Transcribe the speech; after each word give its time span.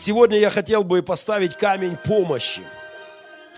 Сегодня 0.00 0.38
я 0.38 0.48
хотел 0.48 0.82
бы 0.82 1.02
поставить 1.02 1.58
камень 1.58 1.94
помощи. 1.94 2.62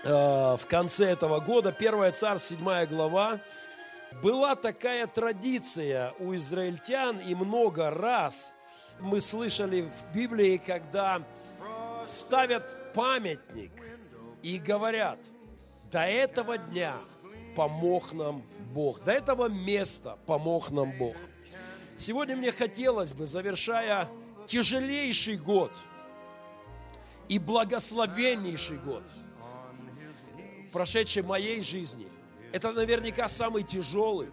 Э, 0.03 0.57
в 0.57 0.65
конце 0.67 1.05
этого 1.05 1.39
года, 1.39 1.69
1 1.69 2.13
царь, 2.13 2.37
7 2.37 2.85
глава, 2.87 3.39
была 4.21 4.57
такая 4.57 5.07
традиция 5.07 6.11
у 6.19 6.35
израильтян, 6.35 7.17
и 7.19 7.33
много 7.33 7.91
раз 7.91 8.53
мы 8.99 9.21
слышали 9.21 9.83
в 9.83 10.13
Библии, 10.13 10.57
когда 10.57 11.23
ставят 12.05 12.93
памятник 12.93 13.71
и 14.41 14.57
говорят, 14.57 15.19
до 15.89 16.01
этого 16.01 16.57
дня 16.57 16.95
помог 17.55 18.11
нам 18.11 18.43
Бог, 18.73 19.01
до 19.01 19.13
этого 19.13 19.47
места 19.47 20.17
помог 20.25 20.71
нам 20.71 20.91
Бог. 20.97 21.15
Сегодня 21.95 22.35
мне 22.35 22.51
хотелось 22.51 23.13
бы, 23.13 23.27
завершая 23.27 24.09
тяжелейший 24.45 25.37
год 25.37 25.71
и 27.29 27.39
благословеннейший 27.39 28.77
год, 28.77 29.03
прошедший 30.71 31.23
моей 31.23 31.61
жизни, 31.61 32.07
это 32.51 32.71
наверняка 32.71 33.29
самый 33.29 33.63
тяжелый, 33.63 34.29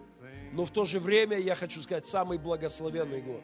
но 0.51 0.65
в 0.65 0.71
то 0.71 0.85
же 0.85 0.99
время, 0.99 1.37
я 1.37 1.55
хочу 1.55 1.81
сказать, 1.81 2.05
самый 2.05 2.37
благословенный 2.37 3.21
год. 3.21 3.43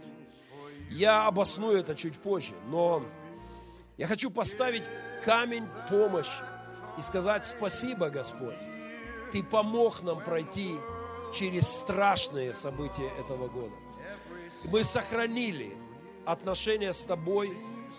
Я 0.89 1.27
обосную 1.27 1.79
это 1.79 1.95
чуть 1.95 2.17
позже, 2.19 2.53
но 2.67 3.03
я 3.97 4.07
хочу 4.07 4.29
поставить 4.29 4.89
камень 5.23 5.67
помощи 5.89 6.43
и 6.97 7.01
сказать 7.01 7.45
спасибо, 7.45 8.09
Господь. 8.09 8.55
Ты 9.31 9.43
помог 9.43 10.01
нам 10.03 10.23
пройти 10.23 10.75
через 11.33 11.67
страшные 11.67 12.53
события 12.53 13.09
этого 13.19 13.47
года. 13.47 13.75
Мы 14.65 14.83
сохранили 14.83 15.75
отношения 16.25 16.93
с 16.93 17.03
Тобой, 17.05 17.57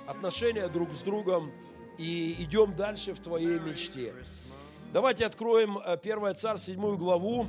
отношения 0.09 0.67
друг 0.69 0.93
с 0.93 1.03
другом 1.03 1.53
и 1.99 2.35
идем 2.39 2.75
дальше 2.75 3.13
в 3.13 3.21
Твоей 3.21 3.59
мечте. 3.61 4.15
Давайте 4.93 5.27
откроем 5.27 5.79
1 5.85 6.25
э, 6.25 6.35
Царь, 6.35 6.57
7 6.57 6.97
главу. 6.97 7.47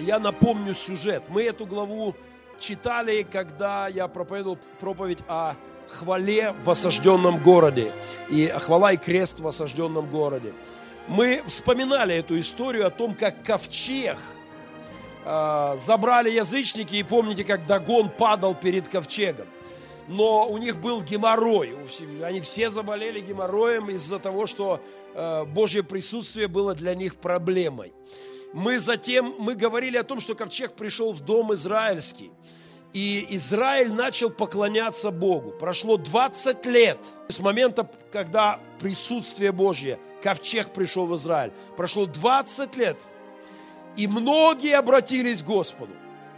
Я 0.00 0.18
напомню 0.18 0.74
сюжет. 0.74 1.24
Мы 1.28 1.42
эту 1.42 1.66
главу 1.66 2.16
читали, 2.58 3.22
когда 3.22 3.86
я 3.88 4.08
проповедовал 4.08 4.58
проповедь 4.80 5.18
о 5.28 5.56
хвале 5.88 6.52
в 6.62 6.70
осажденном 6.70 7.36
городе. 7.36 7.92
И 8.30 8.46
хвала 8.46 8.92
и 8.92 8.96
крест 8.96 9.40
в 9.40 9.46
осажденном 9.46 10.08
городе. 10.08 10.54
Мы 11.06 11.42
вспоминали 11.46 12.14
эту 12.14 12.38
историю 12.40 12.86
о 12.86 12.90
том, 12.90 13.14
как 13.14 13.42
ковчег 13.44 14.18
э, 15.26 15.74
забрали 15.76 16.30
язычники, 16.30 16.94
и 16.96 17.02
помните, 17.02 17.44
как 17.44 17.66
Дагон 17.66 18.08
падал 18.08 18.54
перед 18.54 18.88
ковчегом. 18.88 19.48
Но 20.08 20.48
у 20.48 20.56
них 20.56 20.80
был 20.80 21.02
геморрой. 21.02 21.76
Они 22.24 22.40
все 22.40 22.70
заболели 22.70 23.20
геморроем 23.20 23.90
из-за 23.90 24.18
того, 24.18 24.46
что 24.46 24.80
э, 25.14 25.44
Божье 25.44 25.82
присутствие 25.82 26.48
было 26.48 26.74
для 26.74 26.94
них 26.94 27.16
проблемой. 27.16 27.92
Мы 28.54 28.80
затем, 28.80 29.34
мы 29.38 29.54
говорили 29.54 29.98
о 29.98 30.04
том, 30.04 30.20
что 30.20 30.34
ковчег 30.34 30.72
пришел 30.72 31.12
в 31.12 31.20
дом 31.20 31.52
израильский. 31.52 32.30
И 32.94 33.26
Израиль 33.30 33.92
начал 33.92 34.30
поклоняться 34.30 35.10
Богу. 35.10 35.50
Прошло 35.50 35.98
20 35.98 36.64
лет 36.64 36.98
с 37.28 37.38
момента, 37.38 37.88
когда 38.10 38.60
присутствие 38.80 39.52
Божье, 39.52 39.98
ковчег 40.22 40.72
пришел 40.72 41.06
в 41.06 41.14
Израиль. 41.16 41.52
Прошло 41.76 42.06
20 42.06 42.76
лет, 42.76 42.96
и 43.96 44.06
многие 44.06 44.74
обратились 44.74 45.42
к 45.42 45.46
Господу. 45.46 45.92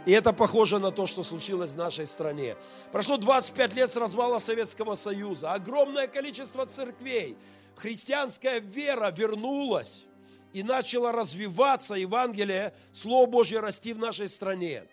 И 0.05 0.11
это 0.11 0.33
похоже 0.33 0.79
на 0.79 0.91
то, 0.91 1.05
что 1.05 1.23
случилось 1.23 1.71
в 1.71 1.77
нашей 1.77 2.07
стране. 2.07 2.55
Прошло 2.91 3.17
25 3.17 3.73
лет 3.73 3.89
с 3.89 3.95
развала 3.97 4.39
Советского 4.39 4.95
Союза. 4.95 5.53
Огромное 5.53 6.07
количество 6.07 6.65
церквей. 6.65 7.37
Христианская 7.75 8.59
вера 8.59 9.11
вернулась 9.11 10.05
и 10.53 10.63
начала 10.63 11.11
развиваться 11.11 11.93
Евангелие, 11.95 12.73
Слово 12.93 13.27
Божье 13.27 13.59
расти 13.59 13.93
в 13.93 13.99
нашей 13.99 14.27
стране. 14.27 14.83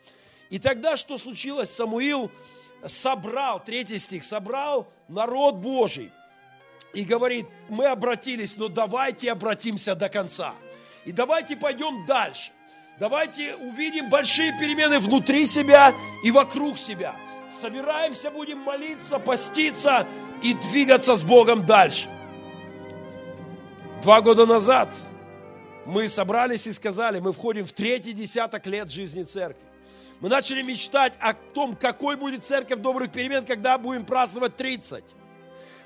И 0.50 0.58
тогда 0.58 0.96
что 0.96 1.18
случилось? 1.18 1.70
Самуил 1.70 2.30
собрал, 2.84 3.62
третий 3.62 3.98
стих, 3.98 4.24
собрал 4.24 4.88
народ 5.08 5.56
Божий 5.56 6.12
и 6.94 7.04
говорит, 7.04 7.46
мы 7.68 7.86
обратились, 7.86 8.56
но 8.56 8.68
давайте 8.68 9.32
обратимся 9.32 9.94
до 9.94 10.08
конца. 10.08 10.54
И 11.04 11.12
давайте 11.12 11.56
пойдем 11.56 12.06
дальше. 12.06 12.52
Давайте 12.98 13.54
увидим 13.54 14.08
большие 14.08 14.52
перемены 14.58 14.98
внутри 14.98 15.46
себя 15.46 15.94
и 16.24 16.32
вокруг 16.32 16.78
себя. 16.78 17.14
Собираемся, 17.48 18.30
будем 18.30 18.58
молиться, 18.58 19.20
поститься 19.20 20.06
и 20.42 20.54
двигаться 20.54 21.14
с 21.14 21.22
Богом 21.22 21.64
дальше. 21.64 22.08
Два 24.02 24.20
года 24.20 24.46
назад 24.46 24.92
мы 25.86 26.08
собрались 26.08 26.66
и 26.66 26.72
сказали, 26.72 27.20
мы 27.20 27.32
входим 27.32 27.66
в 27.66 27.72
третий 27.72 28.12
десяток 28.12 28.66
лет 28.66 28.90
жизни 28.90 29.22
церкви. 29.22 29.66
Мы 30.20 30.28
начали 30.28 30.62
мечтать 30.62 31.14
о 31.20 31.34
том, 31.34 31.76
какой 31.76 32.16
будет 32.16 32.44
церковь 32.44 32.80
добрых 32.80 33.12
перемен, 33.12 33.44
когда 33.44 33.78
будем 33.78 34.04
праздновать 34.04 34.56
30. 34.56 35.04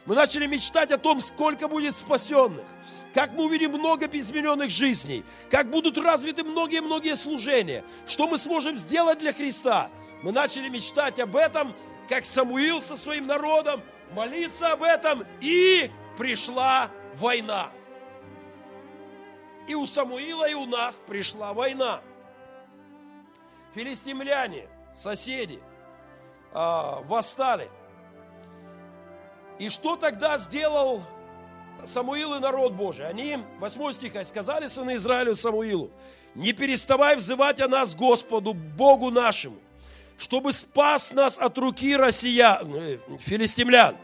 Мы 0.05 0.17
начали 0.17 0.47
мечтать 0.47 0.91
о 0.91 0.99
том, 0.99 1.21
сколько 1.21 1.69
будет 1.69 1.95
спасенных, 1.95 2.65
как 3.15 3.33
мы 3.33 3.45
увидим 3.45 3.73
много 3.73 4.07
измененных 4.07 4.71
жизней, 4.71 5.25
как 5.51 5.71
будут 5.71 5.97
развиты 5.97 6.43
многие-многие 6.43 7.15
служения, 7.15 7.85
что 8.07 8.27
мы 8.27 8.37
сможем 8.39 8.77
сделать 8.77 9.21
для 9.21 9.33
Христа. 9.33 9.91
Мы 10.23 10.33
начали 10.33 10.69
мечтать 10.69 11.21
об 11.21 11.37
этом, 11.37 11.75
как 12.09 12.25
Самуил 12.25 12.81
со 12.81 12.97
своим 12.97 13.27
народом, 13.27 13.83
молиться 14.13 14.73
об 14.73 14.83
этом, 14.83 15.25
и 15.41 15.91
пришла 16.19 16.91
война. 17.15 17.71
И 19.69 19.75
у 19.77 19.87
Самуила, 19.87 20.49
и 20.51 20.55
у 20.55 20.67
нас 20.67 21.01
пришла 21.07 21.53
война. 21.53 22.01
Филистимляне, 23.73 24.69
соседи, 24.93 25.61
а, 26.53 27.01
восстали. 27.03 27.71
И 29.63 29.69
что 29.69 29.95
тогда 29.95 30.39
сделал 30.39 31.05
Самуил 31.85 32.35
и 32.35 32.41
народ 32.41 32.73
Божий? 32.73 33.07
Они, 33.07 33.39
8 33.61 33.93
стиха, 33.93 34.25
сказали 34.25 34.67
сыны 34.67 34.97
Израилю 34.97 35.37
Самуилу, 35.37 35.89
не 36.35 36.53
переставай 36.53 37.15
взывать 37.15 37.61
о 37.61 37.69
нас 37.69 37.95
Господу, 37.95 38.55
Богу 38.55 39.13
нашему, 39.13 39.55
чтобы 40.19 40.53
спас 40.53 41.13
нас 41.13 41.39
от 41.39 41.57
руки 41.59 41.95
россиян, 41.97 42.75
э, 42.75 42.99
филистимлян. 43.21 43.97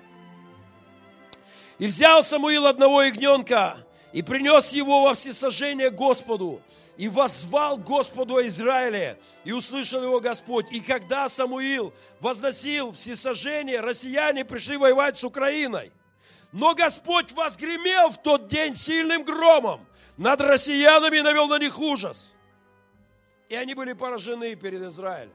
И 1.80 1.88
взял 1.88 2.22
Самуил 2.22 2.68
одного 2.68 3.02
ягненка 3.02 3.78
и 4.12 4.22
принес 4.22 4.72
его 4.72 5.02
во 5.02 5.14
всесожжение 5.14 5.90
Господу, 5.90 6.62
и 6.98 7.08
воззвал 7.08 7.78
Господу 7.78 8.44
Израиле, 8.44 9.18
и 9.44 9.52
услышал 9.52 10.02
его 10.02 10.20
Господь. 10.20 10.66
И 10.72 10.80
когда 10.80 11.28
Самуил 11.28 11.94
возносил 12.18 12.90
всесожжение, 12.90 13.78
россияне 13.78 14.44
пришли 14.44 14.76
воевать 14.76 15.16
с 15.16 15.22
Украиной. 15.22 15.92
Но 16.50 16.74
Господь 16.74 17.30
возгремел 17.32 18.10
в 18.10 18.20
тот 18.20 18.48
день 18.48 18.74
сильным 18.74 19.22
громом 19.22 19.86
над 20.16 20.40
россиянами 20.40 21.18
и 21.18 21.22
навел 21.22 21.46
на 21.46 21.60
них 21.60 21.78
ужас. 21.78 22.32
И 23.48 23.54
они 23.54 23.74
были 23.74 23.92
поражены 23.92 24.56
перед 24.56 24.82
Израилем. 24.82 25.32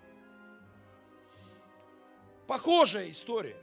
Похожая 2.46 3.10
история. 3.10 3.56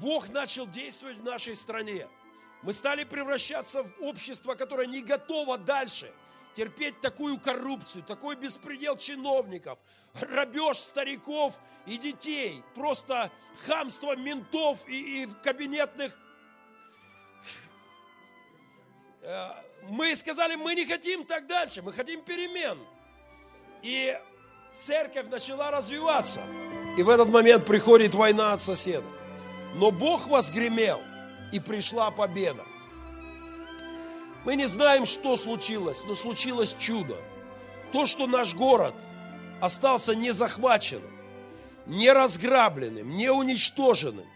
Бог 0.00 0.30
начал 0.30 0.66
действовать 0.66 1.18
в 1.18 1.24
нашей 1.24 1.54
стране– 1.54 2.08
мы 2.62 2.72
стали 2.72 3.04
превращаться 3.04 3.82
в 3.82 3.92
общество, 4.00 4.54
которое 4.54 4.86
не 4.86 5.02
готово 5.02 5.58
дальше 5.58 6.12
терпеть 6.54 7.00
такую 7.00 7.38
коррупцию, 7.38 8.02
такой 8.02 8.34
беспредел 8.34 8.96
чиновников, 8.96 9.78
грабеж 10.20 10.78
стариков 10.78 11.60
и 11.86 11.96
детей, 11.96 12.64
просто 12.74 13.30
хамство 13.64 14.16
ментов 14.16 14.88
и, 14.88 15.22
и 15.22 15.28
кабинетных. 15.44 16.18
Э, 19.22 19.50
мы 19.88 20.16
сказали, 20.16 20.56
мы 20.56 20.74
не 20.74 20.84
хотим 20.84 21.24
так 21.24 21.46
дальше, 21.46 21.80
мы 21.82 21.92
хотим 21.92 22.22
перемен. 22.22 22.78
И 23.82 24.18
церковь 24.74 25.28
начала 25.28 25.70
развиваться. 25.70 26.40
И 26.96 27.02
в 27.04 27.08
этот 27.08 27.28
момент 27.28 27.66
приходит 27.66 28.14
война 28.14 28.52
от 28.52 28.60
соседа. 28.60 29.06
Но 29.74 29.92
Бог 29.92 30.26
возгремел– 30.26 31.00
и 31.52 31.60
пришла 31.60 32.10
победа. 32.10 32.64
Мы 34.44 34.56
не 34.56 34.66
знаем, 34.66 35.04
что 35.04 35.36
случилось, 35.36 36.04
но 36.04 36.14
случилось 36.14 36.76
чудо. 36.78 37.16
То, 37.92 38.06
что 38.06 38.26
наш 38.26 38.54
город 38.54 38.94
остался 39.60 40.14
не 40.14 40.30
захваченным, 40.30 41.10
не 41.86 42.12
разграбленным, 42.12 43.16
не 43.16 43.30
уничтоженным, 43.30 44.26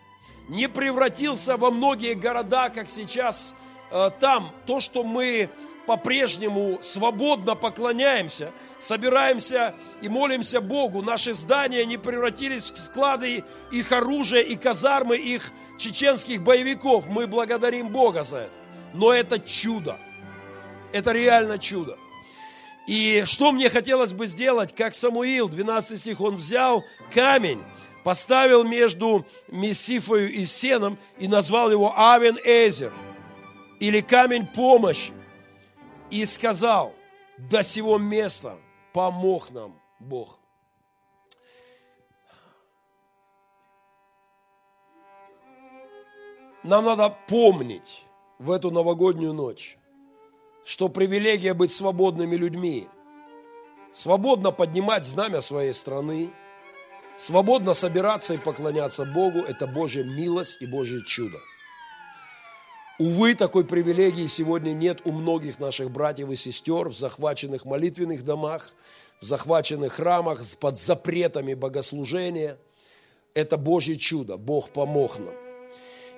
не 0.49 0.69
превратился 0.69 1.57
во 1.57 1.71
многие 1.71 2.15
города, 2.15 2.69
как 2.71 2.89
сейчас 2.89 3.55
там. 4.21 4.53
То, 4.67 4.81
что 4.81 5.05
мы 5.05 5.51
по-прежнему 5.87 6.79
свободно 6.81 7.55
поклоняемся, 7.55 8.53
собираемся 8.79 9.75
и 10.01 10.09
молимся 10.09 10.61
Богу. 10.61 11.03
Наши 11.03 11.35
здания 11.35 11.85
не 11.85 11.97
превратились 11.97 12.71
в 12.71 12.77
склады 12.77 13.45
их 13.71 13.93
оружия 13.93 14.43
и 14.43 14.57
казармы 14.57 15.17
их 15.17 15.53
чеченских 15.79 16.43
боевиков. 16.43 17.07
Мы 17.07 17.27
благодарим 17.27 17.89
Бога 17.89 18.23
за 18.23 18.39
это. 18.39 18.53
Но 18.95 19.13
это 19.13 19.39
чудо. 19.39 19.99
Это 20.93 21.13
реально 21.13 21.59
чудо. 21.59 21.97
И 22.87 23.23
что 23.27 23.53
мне 23.53 23.71
хотелось 23.71 24.13
бы 24.13 24.27
сделать, 24.27 24.75
как 24.75 24.95
Самуил, 24.95 25.49
12 25.49 25.99
стих, 25.99 26.21
он 26.21 26.37
взял 26.37 26.85
камень, 27.13 27.63
поставил 28.03 28.65
между 28.65 29.25
Мессифою 29.49 30.33
и 30.33 30.45
Сеном 30.45 30.99
и 31.19 31.29
назвал 31.29 31.71
его 31.71 31.95
Авен 31.97 32.37
Эзер, 32.45 32.93
или 33.83 34.01
камень 34.01 34.47
помощи, 34.47 35.13
и 36.09 36.25
сказал, 36.25 36.95
до 37.37 37.65
сего 37.65 37.99
места 37.99 38.57
помог 38.93 39.51
нам 39.51 39.77
Бог. 39.99 40.39
Нам 46.63 46.85
надо 46.85 47.17
помнить 47.27 48.05
в 48.39 48.53
эту 48.53 48.71
новогоднюю 48.71 49.33
ночь, 49.33 49.77
что 50.65 50.89
привилегия 50.89 51.53
быть 51.53 51.73
свободными 51.73 52.37
людьми, 52.37 52.87
свободно 53.93 54.53
поднимать 54.53 55.05
знамя 55.05 55.41
своей 55.41 55.75
страны– 55.75 56.33
Свободно 57.15 57.75
собираться 57.75 58.33
и 58.33 58.39
поклоняться 58.39 59.05
Богу– 59.05 59.39
это 59.49 59.67
Божья 59.67 60.03
милость 60.03 60.63
и 60.63 60.67
Божье 60.67 61.05
чудо. 61.05 61.39
Увы, 63.03 63.35
такой 63.35 63.65
привилегии 63.65 64.29
сегодня 64.29 64.71
нет 64.71 65.01
у 65.05 65.11
многих 65.11 65.59
наших 65.59 65.91
братьев 65.91 66.31
и 66.31 66.37
сестер 66.37 66.89
в 66.89 66.97
захваченных 66.97 67.65
молитвенных 67.65 68.25
домах, 68.25 68.71
в 69.21 69.27
захваченных 69.27 69.95
храмах 69.95 70.41
под 70.61 70.79
запретами 70.79 71.55
богослужения. 71.55 72.59
Это 73.35 73.57
Божье 73.57 73.97
чудо, 73.97 74.37
Бог 74.37 74.71
помог 74.71 75.19
нам. 75.19 75.35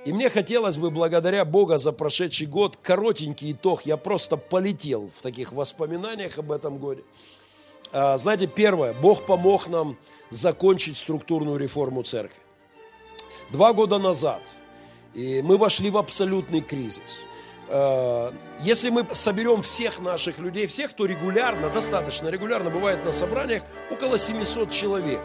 И 0.05 0.13
мне 0.13 0.29
хотелось 0.29 0.77
бы, 0.77 0.91
благодаря 0.91 1.47
Бога 1.47 1.79
за 1.79 1.91
прошедший 1.91 2.49
год, 2.49 2.77
коротенький 2.83 3.53
итог, 3.53 3.87
я 3.87 3.97
просто 3.97 4.37
полетел 4.37 5.09
в 5.17 5.23
таких 5.23 5.53
воспоминаниях 5.53 6.39
об 6.39 6.53
этом 6.53 6.77
годе– 6.77 7.03
а, 7.93 8.19
знаете, 8.19 8.47
первое, 8.49 8.93
Бог 8.93 9.25
помог 9.25 9.69
нам 9.69 9.97
закончить 10.29 10.97
структурную 10.97 11.59
реформу 11.59 12.03
церкви. 12.03 12.43
Два 13.53 13.73
года 13.73 13.99
назад 13.99 14.43
и 15.15 15.43
мы 15.43 15.57
вошли 15.57 15.91
в 15.91 15.97
абсолютный 15.97 16.61
кризис. 16.61 17.25
А, 17.69 18.33
если 18.61 18.91
мы 18.91 19.07
соберем 19.13 19.63
всех 19.63 20.01
наших 20.01 20.39
людей, 20.39 20.67
всех, 20.67 20.91
кто 20.91 21.07
регулярно, 21.07 21.71
достаточно 21.71 22.29
регулярно 22.29 22.71
бывает 22.71 23.05
на 23.05 23.13
собраниях, 23.13 23.63
около 23.91 24.19
700 24.19 24.71
человек. 24.71 25.21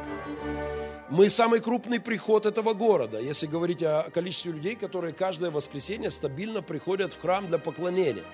Мы 1.10 1.30
самый 1.30 1.60
крупный 1.60 2.00
приход 2.00 2.46
этого 2.46 2.74
города, 2.74 3.20
если 3.20 3.48
говорить 3.48 3.82
о 3.82 4.10
количестве 4.14 4.52
людей, 4.52 4.76
которые 4.76 5.12
каждое 5.12 5.50
воскресенье 5.50 6.12
стабильно 6.12 6.62
приходят 6.62 7.14
в 7.14 7.20
храм 7.20 7.48
для 7.48 7.58
поклонения. 7.58 8.26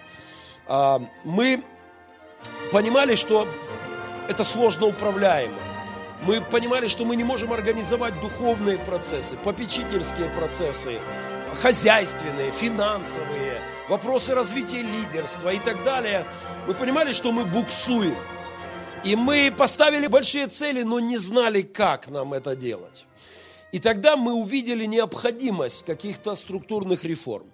А, 0.68 1.02
мы 1.24 1.64
понимали, 2.72 3.16
что 3.16 3.48
это 4.28 4.44
сложно 4.44 4.88
управляемо. 4.88 5.58
Мы 6.24 6.42
понимали, 6.42 6.88
что 6.88 7.06
мы 7.06 7.16
не 7.16 7.24
можем 7.24 7.54
организовать 7.54 8.20
духовные 8.20 8.80
процессы, 8.80 9.38
попечительские 9.38 10.30
процессы, 10.30 11.00
хозяйственные, 11.56 12.52
финансовые, 12.52 13.62
вопросы 13.90 14.36
развития 14.36 14.82
лидерства 14.82 15.50
и 15.50 15.60
так 15.60 15.84
далее. 15.84 16.26
Мы 16.68 16.74
понимали, 16.74 17.12
что 17.12 17.32
мы 17.32 17.46
буксуем. 17.46 18.16
И 19.04 19.16
мы 19.16 19.54
поставили 19.56 20.08
большие 20.08 20.48
цели, 20.48 20.82
но 20.82 21.00
не 21.00 21.18
знали, 21.18 21.62
как 21.62 22.08
нам 22.08 22.34
это 22.34 22.56
делать. 22.56 23.06
И 23.72 23.80
тогда 23.80 24.16
мы 24.16 24.34
увидели 24.34 24.86
необходимость 24.86 25.86
каких-то 25.86 26.36
структурных 26.36 27.04
реформ. 27.04 27.46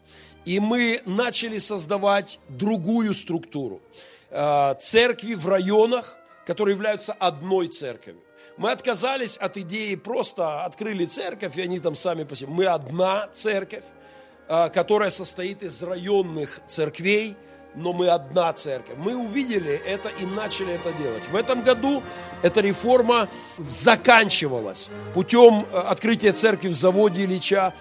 И 0.45 0.59
мы 0.59 1.01
начали 1.05 1.59
создавать 1.59 2.39
другую 2.47 3.13
структуру. 3.13 3.81
Э, 4.29 4.75
церкви 4.79 5.33
в 5.33 5.47
районах, 5.47 6.17
которые 6.45 6.75
являются 6.75 7.13
одной 7.13 7.67
церковью. 7.67 8.21
Мы 8.57 8.71
отказались 8.71 9.37
от 9.37 9.57
идеи, 9.57 9.95
просто 9.95 10.65
открыли 10.65 11.05
церковь, 11.05 11.57
и 11.57 11.61
они 11.61 11.79
там 11.79 11.95
сами 11.95 12.23
по 12.23 12.35
себе. 12.35 12.49
Мы 12.49 12.65
одна 12.65 13.27
церковь, 13.31 13.83
а, 14.47 14.69
которая 14.69 15.09
состоит 15.09 15.63
из 15.63 15.81
районных 15.81 16.61
церквей, 16.67 17.35
но 17.75 17.93
мы 17.93 18.09
одна 18.09 18.51
церковь. 18.51 18.97
Мы 18.97 19.15
увидели 19.15 19.73
это 19.73 20.09
и 20.09 20.25
начали 20.25 20.73
это 20.73 20.91
делать. 20.91 21.23
В 21.29 21.35
этом 21.35 21.63
году 21.63 22.03
эта 22.43 22.59
реформа 22.59 23.29
заканчивалась 23.69 24.89
путем 25.13 25.65
а, 25.71 25.89
открытия 25.89 26.33
церкви 26.33 26.67
в 26.67 26.75
заводе 26.75 27.23
Ильича. 27.23 27.73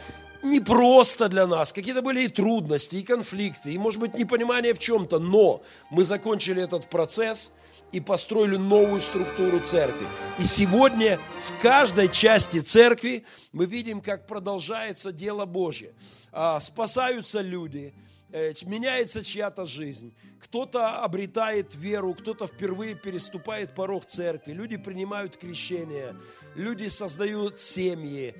Не 0.43 0.61
просто 0.61 1.29
для 1.29 1.47
нас, 1.47 1.73
какие-то 1.73 2.01
были 2.01 2.23
и 2.23 2.29
трудности, 2.29 2.97
и 2.97 3.03
конфликты, 3.03 3.73
и, 3.73 3.79
может 3.79 4.01
быть, 4.01 4.15
непонимание 4.15 4.73
в 4.73 4.79
чем-то, 4.79 5.19
но 5.19 5.63
мы 5.91 6.05
закончили 6.05 6.63
этот 6.63 6.89
процесс– 6.89 7.51
и 7.93 8.01
построили 8.01 8.57
новую 8.57 9.01
структуру 9.01 9.61
церкви. 9.61 10.07
И 10.39 10.45
сегодня 10.45 11.19
в 11.39 11.59
каждой 11.61 12.09
части 12.09 12.61
церкви 12.61 13.25
мы 13.53 13.67
видим, 13.67 14.01
как 14.01 14.27
продолжается 14.27 15.13
дело 15.13 15.45
Божье. 15.45 15.93
А, 16.33 16.61
спасаются 16.61 17.41
люди, 17.41 17.93
э, 18.33 18.53
меняется 18.65 19.25
чья-то 19.25 19.67
жизнь. 19.67 20.13
Кто-то 20.41 21.03
обретает 21.03 21.75
веру, 21.75 22.15
кто-то 22.15 22.47
впервые 22.47 22.95
переступает 22.95 23.75
порог 23.75 24.07
церкви. 24.07 24.53
Люди 24.53 24.77
принимают 24.77 25.37
крещение, 25.37 26.17
люди 26.55 26.89
создают 26.89 27.59
семьи, 27.59 28.35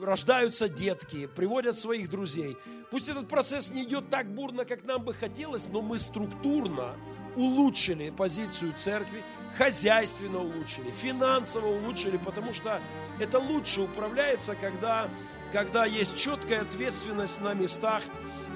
рождаются 0.00 0.68
детки, 0.68 1.26
приводят 1.26 1.76
своих 1.76 2.08
друзей. 2.08 2.56
Пусть 2.90 3.08
этот 3.08 3.28
процесс 3.28 3.72
не 3.72 3.84
идет 3.84 4.10
так 4.10 4.34
бурно, 4.34 4.64
как 4.64 4.84
нам 4.84 5.04
бы 5.04 5.14
хотелось, 5.14 5.66
но 5.66 5.80
мы 5.80 5.98
структурно 5.98 6.96
улучшили 7.36 8.10
позицию 8.10 8.72
церкви, 8.76 9.22
хозяйственно 9.56 10.40
улучшили, 10.40 10.90
финансово 10.90 11.68
улучшили, 11.68 12.16
потому 12.16 12.52
что 12.52 12.80
это 13.20 13.38
лучше 13.38 13.82
управляется, 13.82 14.56
когда, 14.56 15.08
когда 15.52 15.84
есть 15.84 16.18
четкая 16.18 16.62
ответственность 16.62 17.40
на 17.40 17.54
местах, 17.54 18.02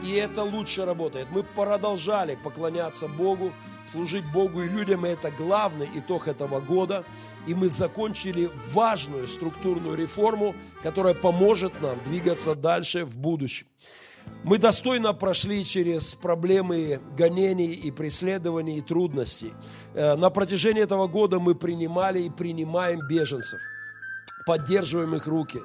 и 0.02 0.14
это 0.14 0.42
лучше 0.42 0.84
работает. 0.84 1.28
Мы 1.30 1.44
продолжали 1.44 2.34
поклоняться 2.34 3.06
Богу, 3.06 3.52
служить 3.87 4.25
Богу 4.32 4.62
и 4.62 4.69
людям, 4.69 5.06
и 5.06 5.10
это 5.10 5.30
главный 5.30 5.88
итог 5.94 6.26
этого 6.26 6.60
года. 6.60 7.04
И 7.46 7.54
мы 7.54 7.69
закончили 7.69 8.50
важную 8.72 9.28
структурную 9.28 9.96
реформу, 9.96 10.54
которая 10.82 11.14
поможет 11.14 11.80
нам 11.80 12.02
двигаться 12.02 12.54
дальше 12.54 13.04
в 13.04 13.16
будущем. 13.16 13.66
Мы 14.45 14.59
достойно 14.59 15.14
прошли 15.14 15.64
через 15.64 16.14
проблемы 16.14 17.00
гонений 17.16 17.73
и 17.73 17.90
преследований 17.90 18.78
и 18.78 18.83
трудностей. 18.83 19.54
Э, 19.95 20.16
на 20.16 20.28
протяжении 20.28 20.83
этого 20.83 21.07
года 21.07 21.40
мы 21.40 21.54
принимали 21.54 22.21
и 22.21 22.31
принимаем 22.31 23.00
беженцев, 23.09 23.59
поддерживаем 24.47 25.14
их 25.14 25.26
руки. 25.26 25.61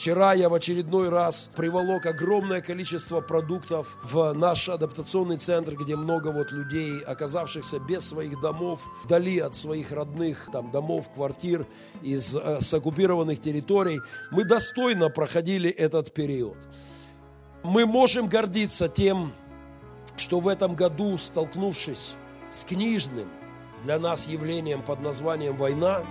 Вчера 0.00 0.32
я 0.32 0.48
в 0.48 0.54
очередной 0.54 1.10
раз 1.10 1.50
приволок 1.54 2.06
огромное 2.06 2.62
количество 2.62 3.20
продуктов 3.20 3.98
в 4.02 4.32
наш 4.32 4.68
адаптационный 4.70 5.36
центр, 5.36 5.74
где 5.74 5.94
много 5.94 6.28
вот 6.28 6.52
людей, 6.52 7.00
оказавшихся 7.02 7.80
без 7.80 8.08
своих 8.08 8.40
домов, 8.40 8.88
вдали 9.04 9.40
от 9.40 9.54
своих 9.54 9.92
родных 9.92 10.48
там, 10.52 10.70
домов, 10.70 11.12
квартир, 11.12 11.66
из 12.00 12.34
э, 12.34 12.60
с 12.60 12.72
оккупированных 12.72 13.40
территорий. 13.40 14.00
Мы 14.30 14.44
достойно 14.44 15.10
проходили 15.10 15.68
этот 15.68 16.14
период. 16.14 16.56
Мы 17.62 17.86
можем 17.86 18.26
гордиться 18.26 18.88
тем, 18.88 19.32
что 20.16 20.40
в 20.40 20.48
этом 20.48 20.74
году, 20.74 21.18
столкнувшись 21.18 22.14
с 22.50 22.64
книжным 22.64 23.28
для 23.84 23.98
нас 23.98 24.28
явлением 24.28 24.82
под 24.82 25.00
названием 25.00 25.56
«война», 25.56 26.04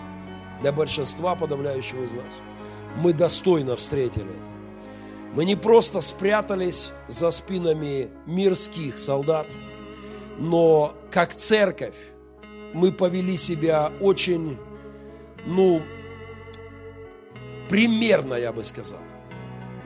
для 0.61 0.71
большинства 0.71 1.35
подавляющего 1.35 2.03
из 2.03 2.13
нас, 2.13 2.41
мы 2.97 3.13
достойно 3.13 3.75
встретили 3.75 4.29
это. 4.29 4.49
Мы 5.33 5.45
не 5.45 5.55
просто 5.55 6.01
спрятались 6.01 6.91
за 7.07 7.31
спинами 7.31 8.09
мирских 8.25 8.97
солдат, 8.97 9.47
но 10.37 10.93
как 11.11 11.33
церковь 11.35 11.95
мы 12.73 12.91
повели 12.91 13.37
себя 13.37 13.91
очень, 14.01 14.57
ну, 15.45 15.81
примерно, 17.69 18.33
я 18.33 18.51
бы 18.51 18.65
сказал. 18.65 18.99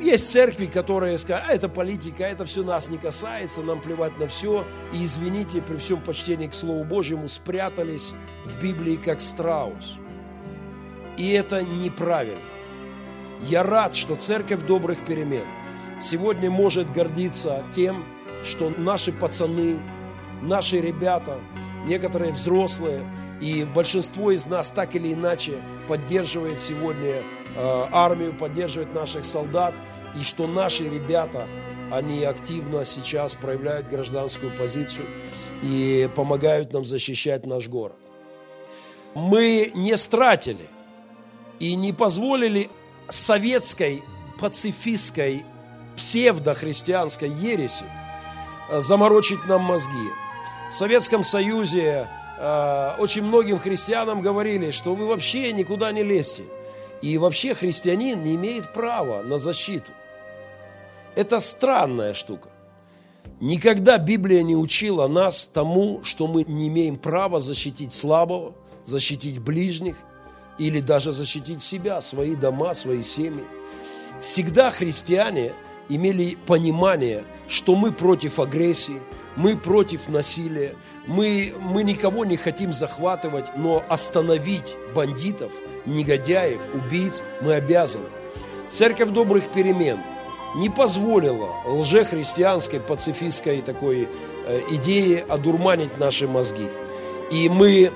Есть 0.04 0.32
церкви, 0.32 0.66
которые 0.66 1.18
скажут, 1.18 1.46
а 1.48 1.54
это 1.54 1.70
политика, 1.70 2.26
это 2.26 2.44
все 2.44 2.62
нас 2.62 2.90
не 2.90 2.98
касается, 2.98 3.62
нам 3.62 3.80
плевать 3.80 4.20
на 4.20 4.28
все. 4.28 4.66
И 4.92 5.06
извините, 5.06 5.62
при 5.62 5.78
всем 5.78 6.02
почтении 6.02 6.48
к 6.48 6.54
Слову 6.54 6.84
Божьему, 6.84 7.30
спрятались 7.30 8.14
в 8.44 8.62
Библии 8.62 8.98
как 8.98 9.22
страус. 9.22 10.00
И 11.18 11.32
это 11.32 11.64
неправильно. 11.64 12.42
Я 13.44 13.64
рад, 13.64 13.96
что 13.96 14.18
церковь 14.18 14.66
добрых 14.66 15.06
перемен 15.06 15.46
сегодня 16.02 16.52
может 16.52 16.92
гордиться 16.92 17.64
тем, 17.72 18.04
что 18.44 18.72
наши 18.72 19.14
пацаны, 19.14 19.80
наши 20.42 20.82
ребята, 20.82 21.40
некоторые 21.86 22.34
взрослые, 22.34 23.10
и 23.40 23.64
большинство 23.64 24.32
из 24.32 24.48
нас 24.48 24.70
так 24.70 24.96
или 24.96 25.14
иначе 25.14 25.54
поддерживает 25.88 26.60
сегодня 26.60 27.24
армию, 27.56 28.36
поддерживает 28.36 28.94
наших 28.94 29.26
солдат, 29.26 29.76
и 30.20 30.24
что 30.24 30.48
наши 30.48 30.90
ребята, 30.90 31.48
они 31.92 32.24
активно 32.24 32.86
сейчас 32.86 33.36
проявляют 33.36 33.88
гражданскую 33.88 34.56
позицию 34.56 35.08
и 35.62 36.10
помогают 36.16 36.74
нам 36.74 36.86
защищать 36.86 37.46
наш 37.46 37.68
город. 37.68 37.98
Мы 39.16 39.72
не 39.76 39.96
стратили 39.98 40.68
и 41.60 41.76
не 41.76 41.94
позволили 41.94 42.70
советской 43.10 44.04
пацифистской 44.40 45.46
псевдохристианской 45.96 47.30
ереси 47.30 47.86
э, 48.70 48.82
заморочить 48.82 49.46
нам 49.46 49.62
мозги. 49.62 50.10
В 50.72 50.76
Советском 50.76 51.24
Союзе 51.24 52.08
э, 52.40 52.92
очень 52.98 53.24
многим 53.24 53.60
христианам 53.60 54.22
говорили, 54.22 54.72
что 54.72 54.96
вы 54.96 55.06
вообще 55.06 55.52
никуда 55.54 55.92
не 55.92 56.04
лезьте. 56.04 56.44
И 57.04 57.18
вообще 57.18 57.54
христианин 57.54 58.24
не 58.24 58.36
имеет 58.36 58.72
права 58.72 59.24
на 59.24 59.38
защиту. 59.38 59.92
Это 61.16 61.42
странная 61.42 62.14
штука. 62.14 62.50
Никогда 63.42 63.98
Библия 63.98 64.42
не 64.42 64.56
учила 64.56 65.10
нас 65.10 65.46
тому, 65.48 66.02
что 66.06 66.28
мы 66.28 66.46
не 66.46 66.70
имеем 66.70 66.96
права 66.96 67.42
защитить 67.42 67.92
слабого, 67.92 68.54
защитить 68.86 69.40
ближних 69.40 69.98
или 70.58 70.80
даже 70.80 71.12
защитить 71.12 71.62
себя, 71.62 72.00
свои 72.00 72.36
дома, 72.36 72.74
свои 72.74 73.04
семьи. 73.04 73.44
Всегда 74.22 74.72
христиане 74.72 75.52
имели 75.90 76.38
понимание, 76.46 77.26
что 77.50 77.76
мы 77.76 77.92
против 77.92 78.40
агрессии, 78.40 79.02
мы 79.36 79.58
против 79.58 80.10
насилия, 80.10 80.76
мы, 81.08 81.54
мы 81.60 81.84
никого 81.84 82.26
не 82.26 82.38
хотим 82.38 82.74
захватывать, 82.74 83.46
но 83.58 83.84
остановить 83.90 84.76
бандитов, 84.94 85.52
негодяев, 85.86 86.62
убийц 86.74 87.24
мы 87.42 87.54
обязаны. 87.54 88.10
Церковь 88.70 89.10
добрых 89.10 89.52
перемен 89.52 90.00
не 90.56 90.70
позволила 90.70 91.50
лжехристианской, 91.66 92.80
пацифистской 92.80 93.62
такой 93.62 94.08
э, 94.46 94.62
идее 94.72 95.22
одурманить 95.22 95.98
наши 95.98 96.28
мозги. 96.28 96.68
И 97.32 97.50
мы 97.50 97.92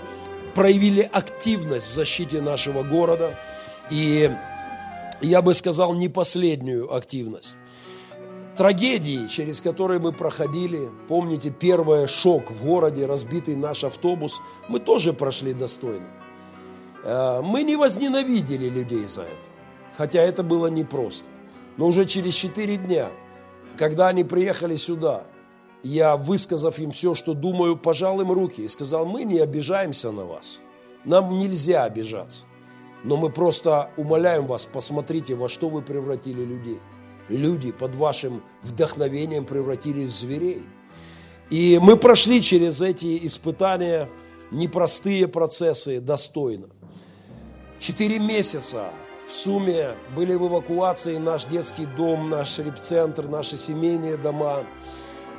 проявили 0.55 1.07
активность 1.11 1.87
в 1.87 1.91
защите 1.91 2.41
нашего 2.41 2.81
города. 2.81 3.39
И 3.91 4.31
я 5.21 5.41
бы 5.43 5.53
сказал, 5.53 5.93
не 5.93 6.09
последнюю 6.09 6.93
активность 6.93 7.55
трагедии, 8.57 9.27
через 9.27 9.61
которые 9.61 9.99
мы 9.99 10.11
проходили, 10.11 10.89
помните, 11.07 11.49
первый 11.49 12.07
шок 12.07 12.51
в 12.51 12.65
городе, 12.65 13.05
разбитый 13.05 13.55
наш 13.55 13.83
автобус, 13.83 14.41
мы 14.67 14.79
тоже 14.79 15.13
прошли 15.13 15.53
достойно. 15.53 16.07
Э, 17.03 17.41
мы 17.41 17.63
не 17.63 17.75
возненавидели 17.77 18.67
людей 18.67 19.05
за 19.05 19.21
это, 19.21 19.47
хотя 19.95 20.21
это 20.21 20.43
было 20.43 20.67
непросто. 20.67 21.29
Но 21.77 21.87
уже 21.87 22.05
через 22.05 22.33
четыре 22.33 22.77
дня, 22.77 23.11
когда 23.77 24.09
они 24.09 24.23
приехали 24.23 24.75
сюда, 24.75 25.23
я, 25.83 26.17
высказав 26.17 26.79
им 26.79 26.91
все, 26.91 27.13
что 27.13 27.33
думаю, 27.33 27.77
пожал 27.77 28.19
им 28.19 28.31
руки 28.31 28.63
и 28.63 28.67
сказал, 28.67 29.05
мы 29.05 29.23
не 29.23 29.39
обижаемся 29.39 30.11
на 30.11 30.25
вас, 30.25 30.59
нам 31.05 31.37
нельзя 31.37 31.83
обижаться, 31.83 32.45
но 33.03 33.15
мы 33.15 33.29
просто 33.29 33.91
умоляем 33.95 34.47
вас, 34.47 34.65
посмотрите, 34.65 35.35
во 35.35 35.47
что 35.47 35.69
вы 35.69 35.81
превратили 35.81 36.43
людей– 36.43 36.79
люди 37.29 37.71
под 37.71 37.95
вашим 37.95 38.43
вдохновением 38.63 39.45
превратились 39.45 40.11
в 40.11 40.15
зверей. 40.15 40.63
И 41.49 41.79
мы 41.81 41.95
прошли 41.95 42.41
через 42.41 42.81
эти 42.81 43.25
испытания, 43.25 44.09
непростые 44.51 45.27
процессы, 45.27 45.99
достойно. 45.99 46.67
Четыре 47.79 48.19
месяца 48.19 48.89
в 49.27 49.31
сумме 49.31 49.95
были 50.15 50.35
в 50.35 50.47
эвакуации 50.47 51.17
наш 51.17 51.45
детский 51.45 51.85
дом, 51.85 52.29
наш 52.29 52.59
репцентр, 52.59 53.27
наши 53.27 53.57
семейные 53.57 54.17
дома. 54.17 54.65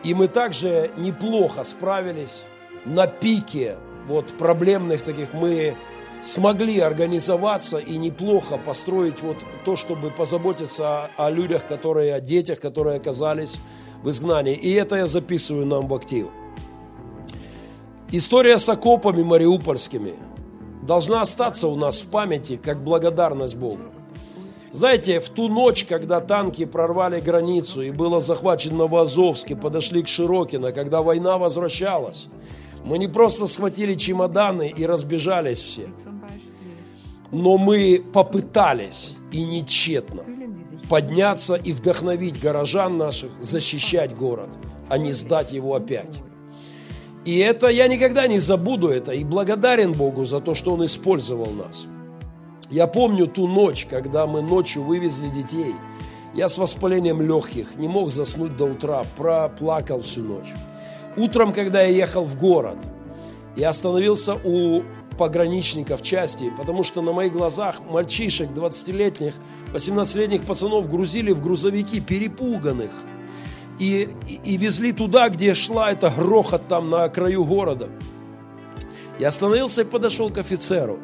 И 0.04 0.14
мы 0.14 0.28
также 0.28 0.90
неплохо 0.96 1.64
справились 1.64 2.44
на 2.84 3.06
пике 3.06 3.76
вот 4.08 4.36
проблемных 4.38 5.02
таких 5.02 5.34
мы 5.34 5.76
смогли 6.22 6.80
организоваться 6.80 7.78
и 7.78 7.96
неплохо 7.96 8.58
построить 8.58 9.22
вот 9.22 9.38
то, 9.64 9.76
чтобы 9.76 10.10
позаботиться 10.10 11.10
о, 11.16 11.30
людях, 11.30 11.66
которые, 11.66 12.14
о 12.14 12.20
детях, 12.20 12.60
которые 12.60 12.96
оказались 12.96 13.58
в 14.02 14.10
изгнании. 14.10 14.54
И 14.54 14.72
это 14.72 14.96
я 14.96 15.06
записываю 15.06 15.66
нам 15.66 15.88
в 15.88 15.94
актив. 15.94 16.28
История 18.10 18.58
с 18.58 18.68
окопами 18.68 19.22
мариупольскими 19.22 20.14
должна 20.82 21.22
остаться 21.22 21.68
у 21.68 21.76
нас 21.76 22.00
в 22.00 22.06
памяти 22.06 22.56
как 22.56 22.82
благодарность 22.82 23.56
Богу. 23.56 23.82
Знаете, 24.70 25.20
в 25.20 25.28
ту 25.30 25.48
ночь, 25.48 25.84
когда 25.84 26.20
танки 26.20 26.64
прорвали 26.66 27.20
границу 27.20 27.82
и 27.82 27.90
было 27.90 28.20
захвачено 28.20 28.78
Новоазовске, 28.78 29.56
подошли 29.56 30.02
к 30.02 30.08
Широкино, 30.08 30.72
когда 30.72 31.02
война 31.02 31.38
возвращалась, 31.38 32.28
мы 32.88 32.96
не 32.96 33.06
просто 33.06 33.46
схватили 33.46 33.94
чемоданы 33.94 34.72
и 34.74 34.86
разбежались 34.86 35.60
все, 35.60 35.88
но 37.30 37.58
мы 37.58 38.02
попытались 38.12 39.16
и 39.30 39.44
нечетно 39.44 40.24
подняться 40.88 41.54
и 41.54 41.74
вдохновить 41.74 42.40
горожан 42.40 42.96
наших 42.96 43.30
защищать 43.42 44.16
город, 44.16 44.48
а 44.88 44.96
не 44.96 45.12
сдать 45.12 45.52
его 45.52 45.74
опять. 45.74 46.18
И 47.26 47.36
это 47.40 47.68
я 47.68 47.88
никогда 47.88 48.26
не 48.26 48.38
забуду 48.38 48.88
это 48.88 49.12
и 49.12 49.22
благодарен 49.22 49.92
Богу 49.92 50.24
за 50.24 50.40
то, 50.40 50.54
что 50.54 50.72
Он 50.72 50.86
использовал 50.86 51.50
нас. 51.50 51.86
Я 52.70 52.86
помню 52.86 53.26
ту 53.26 53.46
ночь, 53.48 53.86
когда 53.90 54.26
мы 54.26 54.40
ночью 54.40 54.82
вывезли 54.82 55.28
детей. 55.28 55.74
Я 56.34 56.48
с 56.48 56.56
воспалением 56.56 57.20
легких 57.20 57.76
не 57.76 57.86
мог 57.86 58.10
заснуть 58.10 58.56
до 58.56 58.64
утра, 58.64 59.04
проплакал 59.14 60.00
всю 60.00 60.22
ночь. 60.22 60.54
Утром, 61.18 61.52
когда 61.52 61.82
я 61.82 61.88
ехал 61.88 62.24
в 62.24 62.36
город, 62.36 62.78
я 63.56 63.70
остановился 63.70 64.36
у 64.44 64.82
пограничников 65.18 66.00
части, 66.00 66.52
потому 66.56 66.84
что 66.84 67.02
на 67.02 67.12
моих 67.12 67.32
глазах 67.32 67.80
мальчишек 67.90 68.50
20-летних, 68.50 69.34
18-летних 69.72 70.44
пацанов 70.44 70.88
грузили 70.88 71.32
в 71.32 71.42
грузовики 71.42 72.00
перепуганных 72.00 72.92
и, 73.80 74.08
и, 74.28 74.40
и 74.44 74.56
везли 74.56 74.92
туда, 74.92 75.28
где 75.28 75.54
шла 75.54 75.90
эта 75.90 76.08
грохот 76.10 76.68
там 76.68 76.88
на 76.88 77.08
краю 77.08 77.44
города. 77.44 77.90
Я 79.18 79.28
остановился 79.28 79.80
и 79.80 79.84
подошел 79.84 80.30
к 80.30 80.38
офицеру 80.38 81.00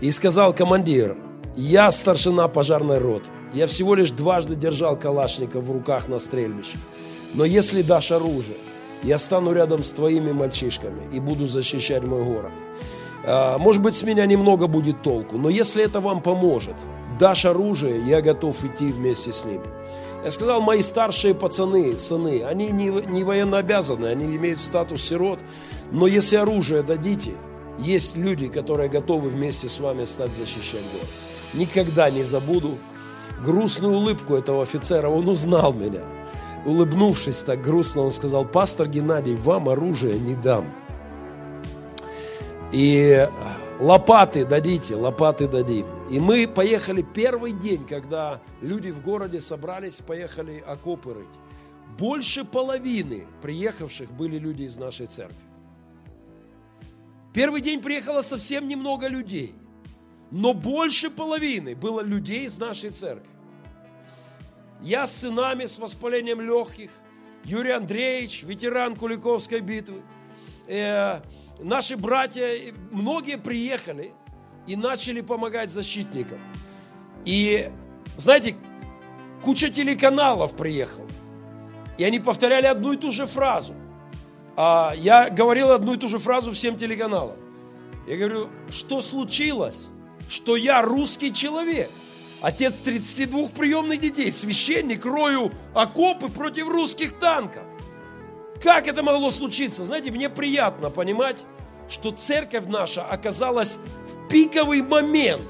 и 0.00 0.10
сказал, 0.10 0.52
командир, 0.52 1.16
я 1.56 1.92
старшина 1.92 2.48
пожарной 2.48 2.98
роты. 2.98 3.30
Я 3.54 3.68
всего 3.68 3.94
лишь 3.94 4.10
дважды 4.10 4.56
держал 4.56 4.96
калашника 4.96 5.60
в 5.60 5.70
руках 5.70 6.08
на 6.08 6.18
стрельбище. 6.18 6.78
Но 7.32 7.44
если 7.44 7.82
дашь 7.82 8.10
оружие, 8.10 8.58
я 9.02 9.18
стану 9.18 9.52
рядом 9.52 9.82
с 9.82 9.92
твоими 9.92 10.32
мальчишками 10.32 11.02
и 11.12 11.20
буду 11.20 11.46
защищать 11.46 12.04
мой 12.04 12.22
город. 12.22 12.52
А, 13.24 13.58
может 13.58 13.82
быть, 13.82 13.94
с 13.94 14.02
меня 14.02 14.26
немного 14.26 14.66
будет 14.66 15.02
толку, 15.02 15.38
но 15.38 15.48
если 15.48 15.84
это 15.84 16.00
вам 16.00 16.22
поможет, 16.22 16.76
дашь 17.18 17.44
оружие, 17.44 18.00
я 18.06 18.20
готов 18.20 18.64
идти 18.64 18.92
вместе 18.92 19.32
с 19.32 19.44
ними. 19.44 19.66
Я 20.24 20.30
сказал, 20.30 20.60
мои 20.60 20.82
старшие 20.82 21.34
пацаны, 21.34 21.98
сыны, 21.98 22.42
они 22.44 22.70
не, 22.70 22.88
не 22.88 23.24
военно 23.24 23.58
они 23.58 24.36
имеют 24.36 24.60
статус 24.60 25.02
сирот, 25.02 25.38
но 25.90 26.06
если 26.06 26.36
оружие 26.36 26.82
дадите, 26.82 27.32
есть 27.78 28.18
люди, 28.18 28.48
которые 28.48 28.90
готовы 28.90 29.30
вместе 29.30 29.70
с 29.70 29.80
вами 29.80 30.04
стать 30.04 30.34
защищать 30.34 30.82
город. 30.92 31.08
Никогда 31.54 32.10
не 32.10 32.22
забуду 32.22 32.76
грустную 33.42 33.94
улыбку 33.94 34.34
этого 34.34 34.62
офицера, 34.62 35.08
он 35.08 35.26
узнал 35.28 35.72
меня– 35.72 36.02
улыбнувшись 36.66 37.42
так 37.42 37.62
грустно, 37.62 38.02
он 38.02 38.12
сказал, 38.12 38.44
пастор 38.44 38.88
Геннадий, 38.88 39.34
вам 39.34 39.68
оружие 39.68 40.18
не 40.18 40.34
дам. 40.34 40.72
И 42.72 43.26
лопаты 43.80 44.44
дадите, 44.44 44.94
лопаты 44.94 45.48
дадим. 45.48 45.86
И 46.08 46.20
мы 46.20 46.46
поехали 46.46 47.02
первый 47.02 47.52
день, 47.52 47.84
когда 47.86 48.40
люди 48.60 48.90
в 48.90 49.02
городе 49.02 49.40
собрались, 49.40 50.00
поехали 50.00 50.62
окопы 50.66 51.14
рыть. 51.14 51.26
Больше 51.98 52.44
половины 52.44 53.24
приехавших 53.42 54.10
были 54.12 54.38
люди 54.38 54.62
из 54.62 54.78
нашей 54.78 55.06
церкви. 55.06 55.36
Первый 57.32 57.60
день 57.60 57.80
приехало 57.80 58.22
совсем 58.22 58.66
немного 58.66 59.08
людей, 59.08 59.54
но 60.30 60.52
больше 60.52 61.10
половины 61.10 61.76
было 61.76 62.00
людей 62.00 62.46
из 62.46 62.58
нашей 62.58 62.90
церкви. 62.90 63.28
Я 64.82 65.06
с 65.06 65.16
сынами 65.16 65.66
с 65.66 65.78
воспалением 65.78 66.40
легких, 66.40 66.90
Юрий 67.44 67.72
Андреевич, 67.72 68.42
ветеран 68.44 68.96
Куликовской 68.96 69.60
битвы. 69.60 70.02
Э, 70.66 71.20
наши 71.58 71.96
братья, 71.96 72.48
многие 72.90 73.36
приехали 73.36 74.12
и 74.66 74.76
начали 74.76 75.20
помогать 75.20 75.70
защитникам. 75.70 76.40
И, 77.24 77.70
знаете, 78.16 78.56
куча 79.42 79.68
телеканалов 79.70 80.56
приехала. 80.56 81.08
И 81.98 82.04
они 82.04 82.18
повторяли 82.18 82.66
одну 82.66 82.92
и 82.92 82.96
ту 82.96 83.12
же 83.12 83.26
фразу. 83.26 83.74
А, 84.56 84.94
я 84.96 85.28
говорил 85.28 85.70
одну 85.70 85.94
и 85.94 85.96
ту 85.98 86.08
же 86.08 86.18
фразу 86.18 86.52
всем 86.52 86.76
телеканалам. 86.76 87.36
Я 88.06 88.16
говорю, 88.16 88.48
что 88.70 89.02
случилось, 89.02 89.88
что 90.28 90.56
я 90.56 90.80
русский 90.80 91.32
человек, 91.32 91.90
отец 92.40 92.78
32 92.78 93.48
приемных 93.48 94.00
детей, 94.00 94.32
священник, 94.32 95.04
рою 95.04 95.52
окопы 95.74 96.28
против 96.28 96.68
русских 96.68 97.18
танков. 97.18 97.62
Как 98.62 98.88
это 98.88 99.02
могло 99.02 99.30
случиться? 99.30 99.84
Знаете, 99.84 100.10
мне 100.10 100.28
приятно 100.28 100.90
понимать, 100.90 101.44
что 101.88 102.10
церковь 102.10 102.66
наша 102.66 103.02
оказалась 103.02 103.78
в 104.06 104.28
пиковый 104.28 104.82
момент 104.82 105.48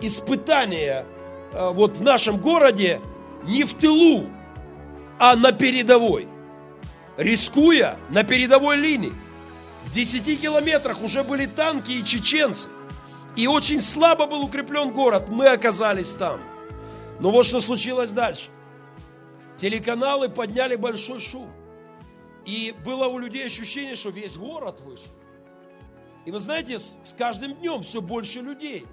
испытания 0.00 1.04
э, 1.52 1.70
вот 1.70 1.96
в 1.96 2.02
нашем 2.02 2.38
городе 2.38 3.00
не 3.44 3.64
в 3.64 3.74
тылу, 3.74 4.26
а 5.18 5.36
на 5.36 5.52
передовой. 5.52 6.28
Рискуя 7.16 7.96
на 8.10 8.24
передовой 8.24 8.76
линии. 8.76 9.12
В 9.84 9.90
10 9.90 10.40
километрах 10.40 11.02
уже 11.02 11.24
были 11.24 11.46
танки 11.46 11.92
и 11.92 12.04
чеченцы. 12.04 12.68
И 13.36 13.46
очень 13.46 13.80
слабо 13.80 14.26
был 14.26 14.42
укреплен 14.42 14.92
город. 14.92 15.28
Мы 15.28 15.46
оказались 15.46 16.14
там. 16.14 16.40
Но 17.20 17.30
вот 17.30 17.44
что 17.44 17.60
случилось 17.60 18.12
дальше. 18.12 18.48
Телеканалы 19.56 20.28
подняли 20.28 20.76
большой 20.76 21.20
шум. 21.20 21.50
И 22.46 22.74
было 22.84 23.08
у 23.08 23.18
людей 23.18 23.46
ощущение, 23.46 23.96
что 23.96 24.10
весь 24.10 24.36
город 24.36 24.80
вышел. 24.80 25.10
И 26.24 26.30
вы 26.30 26.40
знаете, 26.40 26.78
с, 26.78 27.14
каждым 27.16 27.54
днем 27.54 27.82
все 27.82 28.00
больше 28.00 28.40
людей 28.40 28.86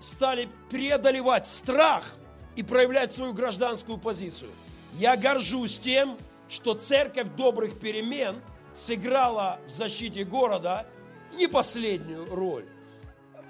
стали 0.00 0.48
преодолевать 0.70 1.46
страх 1.46 2.16
и 2.56 2.62
проявлять 2.62 3.10
свою 3.10 3.32
гражданскую 3.32 3.98
позицию. 3.98 4.50
Я 4.94 5.16
горжусь 5.16 5.78
тем, 5.78 6.18
что 6.48 6.74
церковь 6.74 7.28
добрых 7.36 7.78
перемен 7.78 8.40
сыграла 8.74 9.58
в 9.66 9.70
защите 9.70 10.24
города 10.24 10.86
не 11.32 11.46
последнюю 11.46 12.32
роль. 12.34 12.66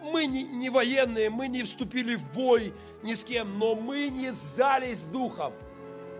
Мы 0.02 0.26
не, 0.26 0.44
не 0.44 0.70
военные, 0.70 1.30
мы 1.30 1.48
не 1.48 1.62
вступили 1.62 2.14
в 2.14 2.32
бой 2.32 2.72
ни 3.02 3.14
с 3.14 3.24
кем, 3.24 3.58
но 3.58 3.74
мы 3.74 4.08
не 4.08 4.30
сдались 4.32 5.02
духом. 5.04 5.52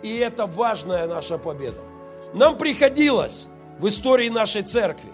И 0.03 0.17
это 0.17 0.47
важная 0.47 1.07
наша 1.07 1.39
победа. 1.39 1.83
Нам 2.35 2.59
приходилось 2.59 3.49
в 3.79 3.89
истории 3.89 4.29
нашей 4.29 4.63
церкви, 4.63 5.11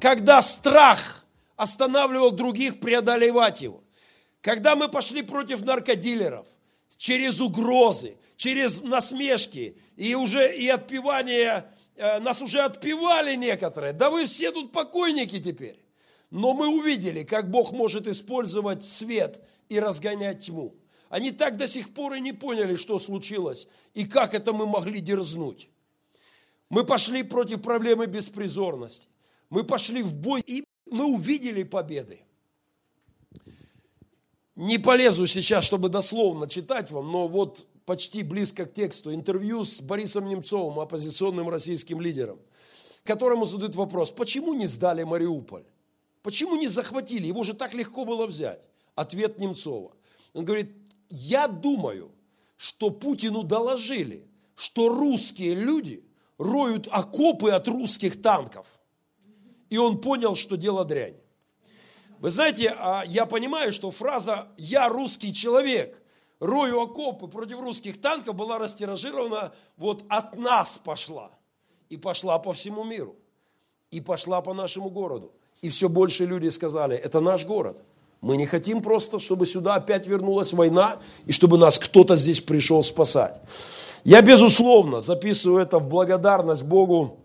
когда 0.00 0.40
страх 0.42 1.24
останавливал 1.56 2.30
других 2.30 2.80
преодолевать 2.80 3.60
его, 3.62 3.82
когда 4.40 4.76
мы 4.76 4.88
пошли 4.88 5.22
против 5.22 5.62
наркодилеров, 5.62 6.46
через 6.96 7.40
угрозы, 7.40 8.16
через 8.36 8.82
насмешки 8.82 9.76
и 9.96 10.14
уже 10.14 10.56
и 10.56 10.68
отпевание, 10.68 11.66
э, 11.96 12.18
нас 12.20 12.40
уже 12.40 12.60
отпевали 12.60 13.36
некоторые. 13.36 13.92
Да 13.92 14.10
вы 14.10 14.26
все 14.26 14.50
тут 14.52 14.72
покойники 14.72 15.40
теперь. 15.40 15.78
Но 16.30 16.54
мы 16.54 16.68
увидели, 16.68 17.24
как 17.24 17.50
Бог 17.50 17.72
может 17.72 18.06
использовать 18.06 18.84
свет 18.84 19.40
и 19.68 19.80
разгонять 19.80 20.46
тьму. 20.46 20.74
Они 21.08 21.32
так 21.32 21.56
до 21.56 21.66
сих 21.66 21.92
пор 21.92 22.14
и 22.14 22.20
не 22.20 22.32
поняли, 22.32 22.76
что 22.76 22.98
случилось 23.00 23.66
и 23.94 24.06
как 24.06 24.32
это 24.32 24.52
мы 24.52 24.66
могли 24.66 25.00
дерзнуть. 25.00 25.68
Мы 26.68 26.84
пошли 26.84 27.24
против 27.24 27.62
проблемы 27.62 28.06
беспризорности. 28.06 29.08
Мы 29.50 29.64
пошли 29.64 30.02
в 30.02 30.14
бой, 30.14 30.40
и 30.46 30.64
мы 30.86 31.06
увидели 31.06 31.64
победы. 31.64 32.20
Не 34.54 34.78
полезу 34.78 35.26
сейчас, 35.26 35.64
чтобы 35.64 35.88
дословно 35.88 36.46
читать 36.46 36.92
вам, 36.92 37.10
но 37.10 37.26
вот 37.26 37.66
почти 37.86 38.22
близко 38.22 38.66
к 38.66 38.74
тексту 38.74 39.12
интервью 39.12 39.64
с 39.64 39.80
Борисом 39.80 40.28
Немцовым, 40.28 40.78
оппозиционным 40.78 41.48
российским 41.48 42.00
лидером, 42.00 42.38
которому 43.02 43.46
задают 43.46 43.74
вопрос, 43.74 44.12
почему 44.12 44.54
не 44.54 44.68
сдали 44.68 45.02
Мариуполь? 45.02 45.64
Почему 46.22 46.56
не 46.56 46.68
захватили? 46.68 47.26
Его 47.26 47.44
же 47.44 47.54
так 47.54 47.74
легко 47.74 48.04
было 48.04 48.26
взять. 48.26 48.68
Ответ 48.94 49.38
Немцова. 49.38 49.92
Он 50.32 50.44
говорит, 50.44 50.70
я 51.08 51.48
думаю, 51.48 52.12
что 52.56 52.90
Путину 52.90 53.42
доложили, 53.42 54.28
что 54.54 54.88
русские 54.88 55.54
люди– 55.54 56.04
роют 56.40 56.88
окопы 56.90 57.50
от 57.50 57.68
русских 57.68 58.20
танков. 58.22 58.66
И 59.68 59.76
он 59.76 60.00
понял, 60.00 60.34
что 60.34 60.56
дело 60.56 60.84
дрянь. 60.86 61.16
Вы 62.18 62.30
знаете, 62.30 62.74
а 62.78 63.04
я 63.06 63.26
понимаю, 63.26 63.72
что 63.72 63.90
фраза 63.90 64.48
«я 64.56 64.88
русский 64.88 65.34
человек», 65.34 66.02
рою 66.38 66.80
окопы 66.80 67.28
против 67.28 67.60
русских 67.60 68.00
танков 68.00 68.34
была 68.34 68.58
растиражирована 68.58 69.52
вот 69.76 70.02
от 70.08 70.36
нас 70.36 70.78
пошла. 70.78 71.30
И 71.90 71.98
пошла 71.98 72.38
по 72.38 72.54
всему 72.54 72.84
миру. 72.84 73.16
И 73.90 74.00
пошла 74.00 74.40
по 74.40 74.54
нашему 74.54 74.88
городу. 74.88 75.34
И 75.62 75.68
все 75.68 75.88
больше 75.88 76.24
люди 76.24 76.48
сказали, 76.48 76.96
это 76.96 77.20
наш 77.20 77.44
город. 77.44 77.82
Мы 78.22 78.36
не 78.36 78.46
хотим 78.46 78.82
просто, 78.82 79.18
чтобы 79.18 79.46
сюда 79.46 79.76
опять 79.76 80.06
вернулась 80.06 80.52
война, 80.52 80.96
и 81.26 81.32
чтобы 81.32 81.58
нас 81.58 81.78
кто-то 81.78 82.16
здесь 82.16 82.40
пришел 82.40 82.82
спасать. 82.82 83.40
Я, 84.04 84.22
безусловно, 84.22 85.00
записываю 85.00 85.62
это 85.62 85.78
в 85.78 85.88
благодарность 85.88 86.62
Богу, 86.62 87.18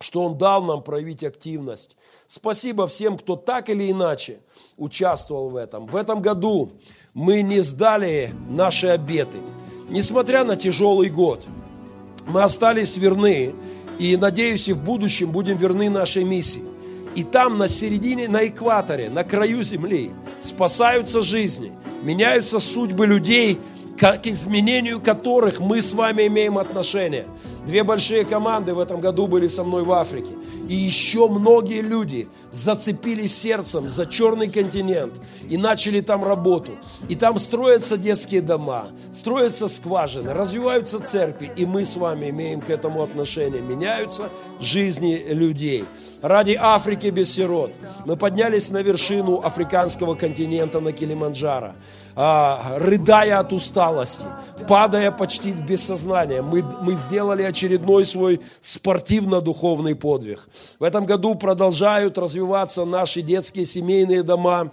что 0.00 0.24
Он 0.24 0.38
дал 0.38 0.62
нам 0.62 0.82
проявить 0.82 1.24
активность. 1.24 1.96
Спасибо 2.26 2.86
всем, 2.86 3.18
кто 3.18 3.36
так 3.36 3.68
или 3.68 3.90
иначе 3.90 4.40
участвовал 4.76 5.50
в 5.50 5.56
этом. 5.56 5.86
В 5.86 5.96
этом 5.96 6.22
году 6.22 6.72
мы 7.14 7.42
не 7.42 7.60
сдали 7.60 8.32
наши 8.48 8.88
обеты. 8.88 9.38
Несмотря 9.90 10.44
на 10.44 10.56
тяжелый 10.56 11.10
год, 11.10 11.44
мы 12.26 12.42
остались 12.42 12.96
верны 12.96 13.54
и, 13.98 14.16
надеюсь, 14.16 14.68
и 14.68 14.72
в 14.72 14.82
будущем 14.82 15.30
будем 15.30 15.56
верны 15.56 15.90
нашей 15.90 16.24
миссии. 16.24 16.71
И 17.14 17.24
там, 17.24 17.58
на 17.58 17.68
середине, 17.68 18.28
на 18.28 18.46
экваторе, 18.46 19.10
на 19.10 19.24
краю 19.24 19.62
земли, 19.62 20.10
спасаются 20.40 21.22
жизни, 21.22 21.72
меняются 22.02 22.60
судьбы 22.60 23.06
людей– 23.06 23.58
к 24.02 24.26
изменению 24.26 25.00
которых 25.00 25.60
мы 25.60 25.80
с 25.80 25.92
вами 25.92 26.26
имеем 26.26 26.58
отношение. 26.58 27.26
Две 27.66 27.84
большие 27.84 28.24
команды 28.24 28.74
в 28.74 28.80
этом 28.80 29.00
году 29.00 29.28
были 29.28 29.46
со 29.46 29.62
мной 29.62 29.84
в 29.84 29.92
Африке. 29.92 30.32
И 30.68 30.74
еще 30.74 31.28
многие 31.28 31.82
люди 31.82 32.28
зацепились 32.50 33.36
сердцем 33.36 33.88
за 33.88 34.06
черный 34.06 34.50
континент 34.50 35.14
и 35.48 35.56
начали 35.56 36.00
там 36.00 36.24
работу. 36.24 36.72
И 37.08 37.14
там 37.14 37.38
строятся 37.38 37.96
детские 37.96 38.40
дома, 38.40 38.88
строятся 39.12 39.68
скважины, 39.68 40.32
развиваются 40.32 40.98
церкви. 40.98 41.52
И 41.56 41.64
мы 41.64 41.84
с 41.84 41.96
вами 41.96 42.30
имеем 42.30 42.60
к 42.60 42.70
этому 42.70 43.02
отношение. 43.02 43.60
Меняются 43.60 44.30
жизни 44.58 45.22
людей. 45.28 45.84
Ради 46.22 46.56
Африки 46.58 47.08
без 47.08 47.34
сирот 47.34 47.72
мы 48.06 48.16
поднялись 48.16 48.70
на 48.70 48.80
вершину 48.80 49.40
африканского 49.40 50.14
континента 50.14 50.78
на 50.80 50.92
Килиманджаро 50.92 51.74
а, 52.14 52.78
рыдая 52.78 53.40
от 53.40 53.52
усталости, 53.52 54.26
падая 54.68 55.10
почти 55.10 55.52
без 55.52 55.84
сознания. 55.84 56.42
Мы, 56.42 56.62
мы 56.62 56.92
сделали 56.94 57.42
очередной 57.42 58.06
свой 58.06 58.40
спортивно-духовный 58.60 59.96
подвиг. 59.96 60.48
В 60.78 60.84
этом 60.84 61.06
году 61.06 61.34
продолжают 61.34 62.18
развиваться 62.18 62.84
наши 62.84 63.22
детские 63.22 63.66
семейные 63.66 64.22
дома 64.22 64.72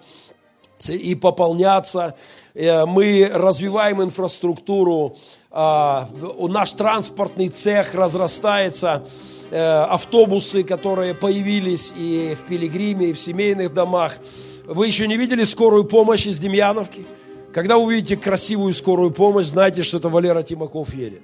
и 0.88 1.16
пополняться. 1.16 2.16
Э, 2.54 2.86
мы 2.86 3.30
развиваем 3.34 4.04
инфраструктуру, 4.04 5.18
наш 5.52 6.74
транспортный 6.74 7.50
цех 7.50 7.96
разрастается, 7.96 9.04
э, 9.50 9.58
автобусы, 9.58 10.64
которые 10.64 11.16
появились 11.16 11.92
и 11.98 12.38
в 12.40 12.46
Пилигриме, 12.46 13.08
и 13.08 13.14
в 13.14 13.20
семейных 13.20 13.74
домах. 13.74 14.18
Вы 14.66 14.88
еще 14.88 15.08
не 15.08 15.18
видели 15.18 15.44
скорую 15.44 15.86
помощь 15.86 16.28
из 16.28 16.38
Демьяновки? 16.38 17.06
Когда 17.52 17.78
увидите 17.78 18.16
красивую 18.16 18.74
скорую 18.76 19.12
помощь, 19.12 19.48
знайте, 19.48 19.82
что 19.82 19.98
это 19.98 20.10
Валера 20.10 20.44
Тимаков 20.44 20.94
едет. 20.94 21.24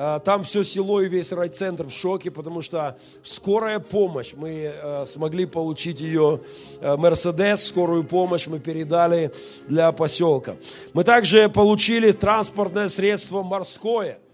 А, 0.00 0.20
там 0.20 0.44
все 0.44 0.62
село 0.62 1.00
и 1.00 1.08
весь 1.08 1.32
райцентр 1.32 1.86
в 1.86 1.90
шоке, 1.90 2.30
потому 2.30 2.62
что 2.62 2.96
скорая 3.24 3.80
помощь, 3.80 4.32
мы 4.36 4.72
э, 4.72 5.06
смогли 5.06 5.44
получить 5.44 6.00
ее, 6.00 6.40
э, 6.80 6.96
Мерседес, 6.96 7.66
скорую 7.66 8.04
помощь 8.04 8.46
мы 8.46 8.60
передали 8.60 9.32
для 9.66 9.90
поселка. 9.90 10.54
Мы 10.92 11.02
также 11.02 11.48
получили 11.48 12.12
транспортное 12.12 12.88
средство 12.88 13.42
морское– 13.42 14.20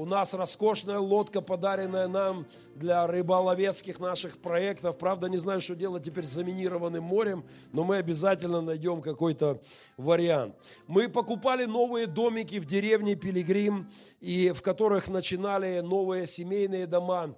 у 0.00 0.06
нас 0.06 0.32
роскошная 0.32 0.98
лодка, 0.98 1.42
подаренная 1.42 2.08
нам 2.08 2.46
для 2.74 3.06
рыболовецких 3.06 4.00
наших 4.00 4.38
проектов. 4.38 4.96
Правда, 4.96 5.28
не 5.28 5.36
знаю, 5.36 5.60
что 5.60 5.76
делать 5.76 6.04
теперь 6.04 6.24
с 6.24 6.30
заминированным 6.30 7.04
морем, 7.04 7.44
но 7.72 7.84
мы 7.84 7.96
обязательно 7.96 8.62
найдем 8.62 9.02
какой-то 9.02 9.60
вариант. 9.98 10.56
Мы 10.86 11.10
покупали 11.10 11.66
новые 11.66 12.06
домики 12.06 12.58
в 12.60 12.64
деревне 12.64 13.14
Пилигрим, 13.14 13.90
и 14.20 14.52
в 14.52 14.62
которых 14.62 15.08
начинали 15.08 15.80
новые 15.80 16.26
семейные 16.26 16.86
дома. 16.86 17.34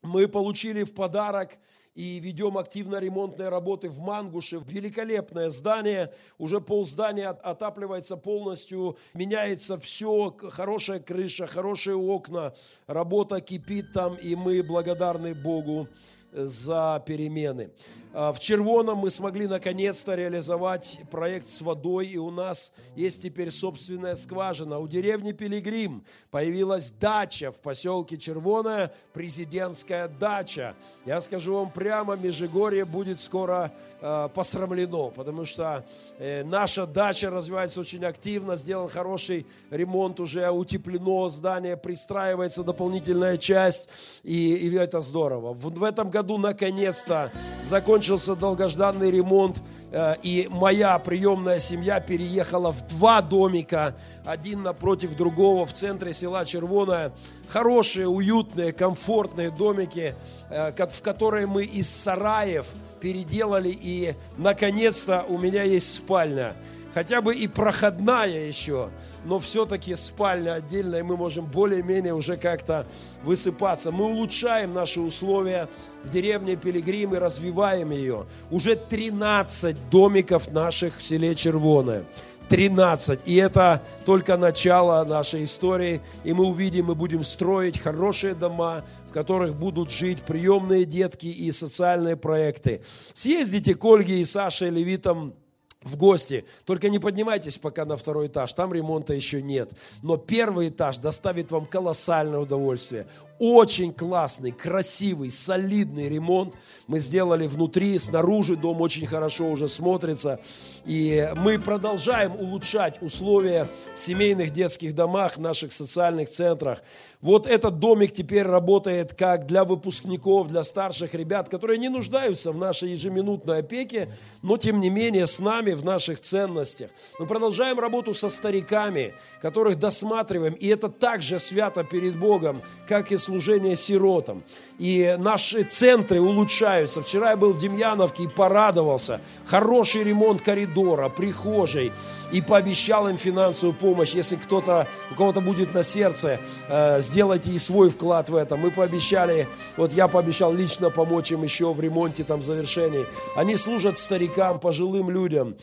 Мы 0.00 0.28
получили 0.28 0.84
в 0.84 0.94
подарок 0.94 1.58
и 1.98 2.20
ведем 2.20 2.56
активно 2.56 3.00
ремонтные 3.00 3.48
работы 3.48 3.90
в 3.90 3.98
Мангуше. 3.98 4.62
Великолепное 4.68 5.50
здание, 5.50 6.14
уже 6.38 6.60
пол 6.60 6.86
здания 6.86 7.28
отапливается 7.28 8.16
полностью, 8.16 8.96
меняется 9.14 9.80
все, 9.80 10.32
хорошая 10.50 11.00
крыша, 11.00 11.48
хорошие 11.48 11.96
окна, 11.96 12.54
работа 12.86 13.40
кипит 13.40 13.92
там, 13.92 14.14
и 14.14 14.36
мы 14.36 14.62
благодарны 14.62 15.34
Богу 15.34 15.88
за 16.30 17.02
перемены. 17.04 17.70
А, 18.14 18.32
в 18.32 18.38
Червоном 18.38 18.98
мы 18.98 19.10
смогли 19.10 19.46
наконец-то 19.46 20.14
реализовать 20.14 20.98
проект 21.10 21.48
с 21.48 21.60
водой, 21.60 22.06
и 22.06 22.16
у 22.16 22.30
нас 22.30 22.72
есть 22.96 23.22
теперь 23.22 23.50
собственная 23.50 24.16
скважина. 24.16 24.78
У 24.78 24.88
деревни 24.88 25.32
Пилигрим 25.32 26.04
появилась 26.30 26.90
дача 26.90 27.52
в 27.52 27.56
поселке 27.56 28.16
Червоная, 28.16 28.92
президентская 29.12 30.08
дача. 30.08 30.74
Я 31.04 31.20
скажу 31.20 31.54
вам 31.56 31.70
прямо, 31.70 32.16
Межигорье 32.16 32.84
будет 32.86 33.20
скоро 33.20 33.72
э, 34.00 34.28
посрамлено, 34.34 35.10
потому 35.10 35.44
что 35.44 35.84
э, 36.18 36.44
наша 36.44 36.86
дача 36.86 37.30
развивается 37.30 37.80
очень 37.80 38.04
активно, 38.04 38.56
сделан 38.56 38.88
хороший 38.88 39.46
ремонт, 39.70 40.18
уже 40.18 40.48
утеплено 40.50 41.28
здание, 41.28 41.76
пристраивается 41.76 42.64
дополнительная 42.64 43.36
часть, 43.36 43.90
и, 44.22 44.54
и 44.54 44.74
это 44.74 45.02
здорово. 45.02 45.52
В, 45.52 45.70
в 45.78 45.84
этом 45.84 46.10
году 46.10 46.38
наконец-то 46.38 47.30
закончился 47.62 47.97
закончился 47.98 48.36
долгожданный 48.36 49.10
ремонт, 49.10 49.60
э, 49.90 50.14
и 50.22 50.46
моя 50.52 50.96
приемная 51.00 51.58
семья 51.58 51.98
переехала 51.98 52.70
в 52.70 52.86
два 52.86 53.20
домика, 53.20 53.96
один 54.24 54.62
напротив 54.62 55.16
другого 55.16 55.66
в 55.66 55.72
центре 55.72 56.12
села 56.12 56.44
Червоная. 56.44 57.10
Хорошие, 57.48 58.06
уютные, 58.06 58.72
комфортные 58.72 59.50
домики, 59.50 60.14
э, 60.48 60.70
в 60.72 61.02
которые 61.02 61.48
мы 61.48 61.64
из 61.64 61.90
сараев 61.90 62.68
переделали, 63.00 63.70
и 63.70 64.14
наконец-то 64.36 65.24
у 65.28 65.36
меня 65.36 65.64
есть 65.64 65.92
спальня 65.92 66.54
хотя 66.94 67.20
бы 67.20 67.34
и 67.34 67.48
проходная 67.48 68.46
еще, 68.46 68.90
но 69.24 69.38
все-таки 69.38 69.94
спальня 69.96 70.54
отдельная, 70.54 71.00
и 71.00 71.02
мы 71.02 71.16
можем 71.16 71.46
более-менее 71.46 72.14
уже 72.14 72.36
как-то 72.36 72.86
высыпаться. 73.22 73.90
Мы 73.90 74.04
улучшаем 74.04 74.72
наши 74.72 75.00
условия 75.00 75.68
в 76.04 76.08
деревне 76.08 76.56
Пилигрим 76.56 77.14
и 77.14 77.18
развиваем 77.18 77.90
ее. 77.90 78.26
Уже 78.50 78.76
13 78.76 79.90
домиков 79.90 80.50
наших 80.50 80.98
в 80.98 81.04
селе 81.04 81.34
Червоное. 81.34 82.04
13. 82.48 83.20
И 83.26 83.36
это 83.36 83.82
только 84.04 84.36
начало 84.36 85.04
нашей 85.04 85.44
истории. 85.44 86.00
И 86.24 86.32
мы 86.32 86.46
увидим, 86.46 86.86
мы 86.86 86.94
будем 86.94 87.24
строить 87.24 87.78
хорошие 87.78 88.34
дома, 88.34 88.84
в 89.08 89.12
которых 89.12 89.54
будут 89.54 89.90
жить 89.90 90.22
приемные 90.22 90.84
детки 90.84 91.26
и 91.26 91.52
социальные 91.52 92.16
проекты. 92.16 92.82
Съездите 93.12 93.74
к 93.74 93.84
Ольге 93.84 94.20
и 94.20 94.24
Саше 94.24 94.70
Левитам 94.70 95.34
в 95.82 95.96
гости. 95.96 96.44
Только 96.64 96.88
не 96.88 96.98
поднимайтесь 96.98 97.58
пока 97.58 97.84
на 97.84 97.96
второй 97.96 98.26
этаж, 98.26 98.52
там 98.52 98.72
ремонта 98.72 99.14
еще 99.14 99.42
нет. 99.42 99.72
Но 100.02 100.16
первый 100.16 100.68
этаж 100.68 100.98
доставит 100.98 101.50
вам 101.50 101.66
колоссальное 101.66 102.40
удовольствие. 102.40 103.06
Очень 103.38 103.92
классный, 103.92 104.50
красивый, 104.50 105.30
солидный 105.30 106.08
ремонт 106.08 106.54
мы 106.88 107.00
сделали 107.00 107.46
внутри, 107.46 107.98
снаружи 107.98 108.56
дом 108.56 108.80
очень 108.80 109.06
хорошо 109.06 109.50
уже 109.50 109.68
смотрится. 109.68 110.40
И 110.86 111.30
мы 111.36 111.58
продолжаем 111.58 112.34
улучшать 112.34 113.02
условия 113.02 113.68
в 113.94 114.00
семейных 114.00 114.52
детских 114.52 114.94
домах, 114.94 115.36
наших 115.36 115.72
социальных 115.74 116.30
центрах. 116.30 116.82
Вот 117.20 117.46
этот 117.46 117.78
домик 117.78 118.12
теперь 118.12 118.44
работает 118.44 119.12
как 119.12 119.46
для 119.46 119.64
выпускников, 119.64 120.48
для 120.48 120.64
старших 120.64 121.14
ребят, 121.14 121.50
которые 121.50 121.76
не 121.76 121.90
нуждаются 121.90 122.52
в 122.52 122.56
нашей 122.56 122.92
ежеминутной 122.92 123.58
опеке, 123.58 124.08
но 124.40 124.56
тем 124.56 124.80
не 124.80 124.88
менее 124.88 125.26
с 125.26 125.40
нами 125.40 125.72
в 125.72 125.84
наших 125.84 126.20
ценностях. 126.20 126.90
Мы 127.18 127.26
продолжаем 127.26 127.78
работу 127.78 128.14
со 128.14 128.30
стариками, 128.30 129.14
которых 129.42 129.78
досматриваем, 129.78 130.54
и 130.54 130.68
это 130.68 130.88
также 130.88 131.38
свято 131.38 131.84
перед 131.84 132.18
Богом, 132.18 132.62
как 132.86 133.12
и 133.12 133.18
служение 133.28 133.76
сиротам. 133.76 134.42
И 134.78 135.16
наши 135.18 135.62
центры 135.64 136.20
улучшаются. 136.20 137.02
Вчера 137.02 137.30
я 137.30 137.36
был 137.36 137.52
в 137.52 137.58
Демьяновке 137.58 138.22
и 138.22 138.28
порадовался. 138.28 139.20
Хороший 139.44 140.04
ремонт 140.04 140.40
коридора, 140.40 141.10
прихожей. 141.10 141.92
И 142.32 142.40
пообещал 142.40 143.06
им 143.08 143.18
финансовую 143.18 143.76
помощь, 143.76 144.14
если 144.14 144.36
кто-то, 144.36 144.86
у 145.10 145.14
кого-то 145.14 145.40
будет 145.42 145.74
на 145.74 145.82
сердце 145.82 146.40
э, 146.68 147.02
сделайте 147.02 147.50
и 147.50 147.58
свой 147.58 147.90
вклад 147.90 148.30
в 148.30 148.34
это. 148.34 148.56
Мы 148.56 148.70
пообещали, 148.70 149.46
вот 149.76 149.92
я 149.92 150.08
пообещал 150.08 150.54
лично 150.54 150.90
помочь 150.90 151.30
им 151.32 151.42
еще 151.42 151.74
в 151.74 151.80
ремонте, 151.80 152.24
там, 152.24 152.40
завершении. 152.40 153.06
Они 153.36 153.56
служат 153.56 153.98
старикам, 153.98 154.58
пожилым 154.58 155.10
людям. 155.10 155.56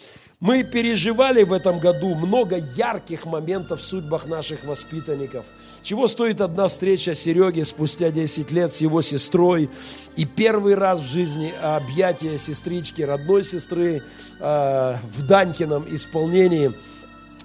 Мы 0.45 0.61
переживали 0.61 1.41
в 1.41 1.51
этом 1.51 1.79
году 1.79 2.13
много 2.13 2.57
ярких 2.57 3.25
моментов 3.25 3.81
в 3.81 3.83
судьбах 3.83 4.27
наших 4.27 4.63
воспитанников. 4.63 5.43
Чего 5.81 6.07
стоит 6.07 6.39
одна 6.39 6.67
встреча 6.67 7.15
Сереги 7.15 7.63
спустя 7.63 8.11
10 8.11 8.51
лет 8.51 8.71
с 8.71 8.79
его 8.79 9.01
сестрой 9.01 9.71
и 10.15 10.23
первый 10.25 10.75
раз 10.75 11.01
в 11.01 11.07
жизни 11.07 11.51
объятия 11.63 12.37
сестрички, 12.37 13.01
родной 13.01 13.43
сестры 13.43 14.03
э, 14.39 14.95
в 15.15 15.27
Данькином 15.27 15.83
исполнении. 15.89 16.71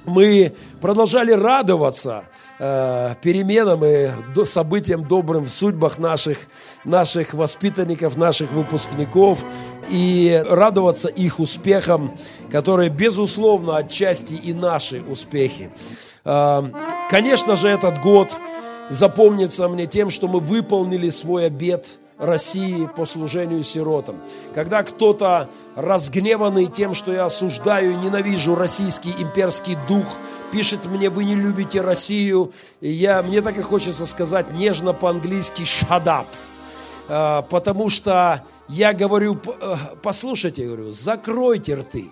Мы 0.05 0.53
продолжали 0.83 1.33
радоваться– 1.33 2.25
переменам 2.61 3.83
и 3.85 4.11
событиям 4.45 5.05
добрым 5.05 5.47
в 5.47 5.51
судьбах 5.51 5.99
наших, 5.99 6.39
наших 6.85 7.33
воспитанников, 7.33 8.19
наших 8.19 8.53
выпускников 8.53 9.45
и 9.89 10.43
радоваться 10.47 11.09
их 11.09 11.41
успехам, 11.41 12.15
которые, 12.51 12.91
безусловно, 12.91 13.79
отчасти 13.79 14.35
и 14.35 14.53
наши 14.53 15.01
успехи. 15.03 15.71
Э, 16.25 16.63
конечно 17.11 17.57
же, 17.57 17.69
этот 17.69 18.01
год 18.03 18.37
запомнится 18.91 19.69
мне 19.69 19.87
тем, 19.87 20.11
что 20.11 20.29
мы 20.29 20.41
выполнили 20.41 21.09
свой 21.09 21.47
обет 21.47 21.99
России 22.21 22.89
по 22.97 23.07
служению 23.07 23.65
сиротам. 23.65 24.21
Когда 24.55 24.83
кто-то 24.83 25.49
разгневанный 25.75 26.67
тем, 26.67 26.95
что 26.95 27.13
я 27.13 27.25
осуждаю 27.25 27.93
и 27.93 27.97
ненавижу 27.97 28.55
российский 28.55 29.13
имперский 29.19 29.77
дух– 29.89 30.07
пишет 30.51 30.87
мне, 30.87 31.11
вы 31.11 31.25
не 31.25 31.35
любите 31.35 31.81
Россию. 31.81 32.53
И 32.81 32.91
я, 32.91 33.23
мне 33.23 33.41
так 33.41 33.57
и 33.57 33.63
хочется 33.63 34.07
сказать 34.07 34.53
нежно 34.53 34.93
по-английски. 34.93 35.65
А, 37.09 37.43
потому 37.43 37.89
что 37.89 38.43
я 38.69 38.93
говорю, 38.93 39.39
э, 39.61 39.75
послушайте, 40.03 40.67
говорю, 40.67 40.93
закройте 40.93 41.75
рты. 41.75 42.11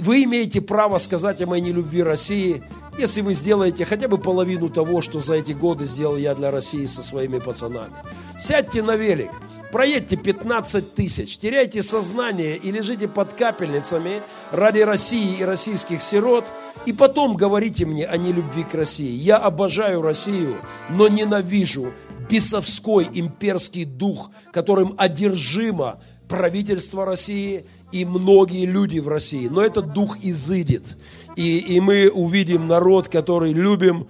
Вы 0.00 0.24
имеете 0.24 0.60
право 0.60 0.98
сказать 0.98 1.42
о 1.42 1.46
моей 1.46 1.62
нелюбви 1.62 2.02
России, 2.02 2.62
если 2.98 3.20
вы 3.20 3.34
сделаете 3.34 3.84
хотя 3.84 4.08
бы 4.08 4.18
половину 4.18 4.68
того, 4.68 5.00
что 5.00 5.20
за 5.20 5.34
эти 5.34 5.52
годы 5.52 5.86
сделал 5.86 6.16
я 6.16 6.34
для 6.34 6.50
России 6.50 6.86
со 6.86 7.02
своими 7.02 7.38
пацанами. 7.38 7.94
Сядьте 8.38 8.82
на 8.82 8.96
велик, 8.96 9.30
проедьте 9.72 10.16
15 10.16 10.94
тысяч, 10.94 11.38
теряйте 11.38 11.82
сознание 11.82 12.56
и 12.56 12.70
лежите 12.70 13.08
под 13.08 13.34
капельницами 13.34 14.22
ради 14.52 14.80
России 14.80 15.38
и 15.40 15.44
российских 15.44 16.02
сирот– 16.02 16.44
и 16.86 16.92
потом 16.92 17.36
говорите 17.36 17.84
мне 17.84 18.06
о 18.06 18.16
нелюбви 18.16 18.62
к 18.62 18.74
России. 18.74 19.10
Я 19.10 19.36
обожаю 19.36 20.02
Россию, 20.02 20.56
но 20.88 21.08
ненавижу 21.08 21.92
бесовской 22.30 23.08
имперский 23.12 23.84
дух, 23.84 24.30
которым 24.52 24.94
одержимо 24.96 26.00
правительство 26.28 27.04
России 27.04 27.66
и 27.92 28.04
многие 28.04 28.66
люди 28.66 28.98
в 28.98 29.08
России. 29.08 29.48
Но 29.48 29.62
этот 29.62 29.92
дух 29.92 30.18
изыдет. 30.22 30.96
И, 31.36 31.58
и 31.58 31.80
мы 31.80 32.10
увидим 32.10 32.66
народ, 32.66 33.08
который 33.08 33.52
любим 33.52 34.08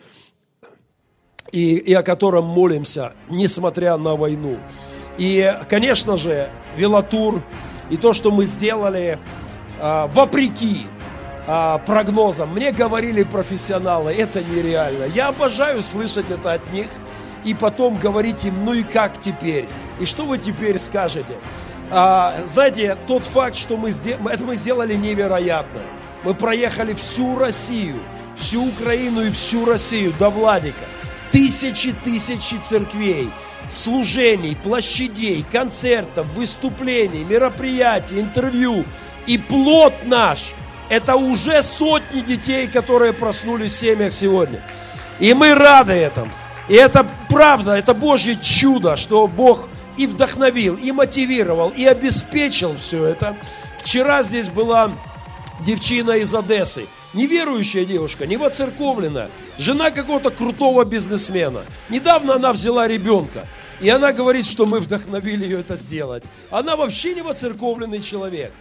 и, 1.53 1.77
и 1.77 1.95
о 1.95 2.03
котором 2.03 2.47
молимся, 2.47 3.13
несмотря 3.29 3.97
на 3.97 4.17
войну. 4.17 4.59
И, 5.19 5.53
конечно 5.69 6.17
же, 6.17 6.51
велотур 6.77 7.43
и 7.91 7.97
то, 7.97 8.13
что 8.13 8.31
мы 8.31 8.47
сделали, 8.47 9.19
а, 9.81 10.07
вопреки 10.09 10.87
а, 11.47 11.79
прогнозам. 11.79 12.53
Мне 12.53 12.73
говорили 12.73 13.23
профессионалы, 13.23 14.13
это 14.13 14.43
нереально. 14.45 15.05
Я 15.15 15.29
обожаю 15.29 15.83
слышать 15.83 16.31
это 16.31 16.53
от 16.53 16.73
них 16.73 16.89
и 17.45 17.55
потом 17.55 17.99
говорить 17.99 18.45
им, 18.45 18.65
ну 18.65 18.75
и 18.75 18.83
как 18.83 19.19
теперь? 19.21 19.69
И 20.01 20.05
что 20.05 20.25
вы 20.25 20.39
теперь 20.39 20.79
скажете? 20.79 21.37
А, 21.91 22.35
знаете, 22.47 22.97
тот 23.07 23.25
факт, 23.25 23.57
что 23.57 23.77
мы, 23.77 23.91
это 23.91 24.45
мы 24.45 24.57
сделали 24.57 24.95
невероятно. 24.95 25.81
Мы 26.25 26.35
проехали 26.35 26.95
всю 26.95 27.39
Россию, 27.39 28.01
всю 28.37 28.67
Украину 28.67 29.23
и 29.23 29.31
всю 29.31 29.65
Россию 29.65 30.13
до 30.19 30.31
Владика. 30.31 30.85
Тысячи, 31.31 31.93
тысячи 31.93 32.57
церквей, 32.57 33.31
служений, 33.71 34.57
площадей, 34.57 35.45
концертов, 35.51 36.27
выступлений, 36.35 37.25
мероприятий, 37.25 38.21
интервью. 38.21 38.85
И 39.27 39.39
плод 39.39 39.95
наш– 40.05 40.53
это 40.89 41.17
уже 41.17 41.63
сотни 41.63 42.21
детей, 42.21 42.67
которые 42.67 43.13
проснулись 43.13 43.73
в 43.73 43.79
семьях 43.79 44.13
сегодня. 44.13 44.63
И 45.21 45.35
мы 45.35 45.55
рады 45.55 45.93
этому. 45.93 46.31
И 46.69 46.75
это 46.75 47.07
правда, 47.29 47.73
это 47.73 47.95
Божье 47.95 48.37
чудо, 48.37 48.97
что 48.97 49.27
Бог 49.27 49.69
и 49.99 50.07
вдохновил, 50.07 50.77
и 50.77 50.93
мотивировал, 50.93 51.71
и 51.71 51.85
обеспечил 51.85 52.75
все 52.77 53.05
это. 53.05 53.37
Вчера 53.79 54.23
здесь 54.23 54.49
была 54.49 54.93
девчина 55.67 56.13
из 56.13 56.35
Одессы, 56.35 56.87
неверующая 57.15 57.85
девушка, 57.85 58.27
не 58.27 58.37
воцерковленная, 58.37 59.31
жена 59.59 59.91
какого-то 59.91 60.31
крутого 60.31 60.85
бизнесмена. 60.85 61.63
Недавно 61.89 62.35
она 62.35 62.53
взяла 62.53 62.87
ребенка, 62.87 63.47
и 63.81 63.89
она 63.89 64.13
говорит, 64.13 64.47
что 64.47 64.67
мы 64.67 64.81
вдохновили 64.81 65.45
ее 65.45 65.61
это 65.61 65.77
сделать. 65.77 66.25
Она 66.51 66.77
вообще 66.77 67.15
не 67.15 67.23
воцерковленный 67.23 68.01
человек. 68.01 68.53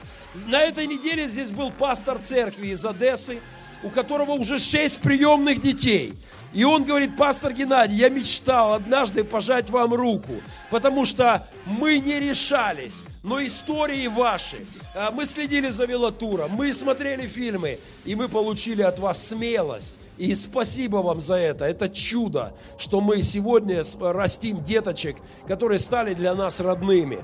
На 0.47 0.61
этой 0.61 0.87
неделе 0.87 1.27
здесь 1.27 1.51
был 1.51 1.71
пастор 1.71 2.19
церкви 2.19 2.67
из 2.67 2.83
Одессы, 2.85 3.39
у 3.83 3.89
которого 3.89 4.31
уже 4.31 4.57
шесть 4.57 4.99
приемных 5.01 5.61
детей. 5.61 6.13
И 6.53 6.63
он 6.63 6.85
говорит, 6.85 7.17
пастор 7.17 7.53
Геннадий, 7.53 7.97
я 7.97 8.09
мечтал 8.09 8.73
однажды 8.73 9.23
пожать 9.23 9.69
вам 9.69 9.93
руку, 9.93 10.33
потому 10.69 11.05
что 11.05 11.47
мы 11.65 11.99
не 11.99 12.19
решались, 12.19 13.03
но 13.23 13.45
истории 13.45 14.07
ваши. 14.07 14.65
А, 14.95 15.11
мы 15.11 15.25
следили 15.25 15.69
за 15.69 15.85
велотуром, 15.85 16.51
мы 16.51 16.73
смотрели 16.73 17.27
фильмы, 17.27 17.79
и 18.05 18.15
мы 18.15 18.29
получили 18.29 18.81
от 18.81 18.99
вас 18.99 19.27
смелость. 19.27 19.99
И 20.17 20.33
спасибо 20.33 20.97
вам 20.97 21.21
за 21.21 21.35
это. 21.35 21.65
Это 21.65 21.89
чудо, 21.89 22.53
что 22.77 23.01
мы 23.01 23.21
сегодня 23.21 23.83
растим 23.99 24.63
деточек, 24.63 25.17
которые 25.47 25.79
стали 25.79 26.15
для 26.15 26.33
нас 26.33 26.59
родными. 26.59 27.19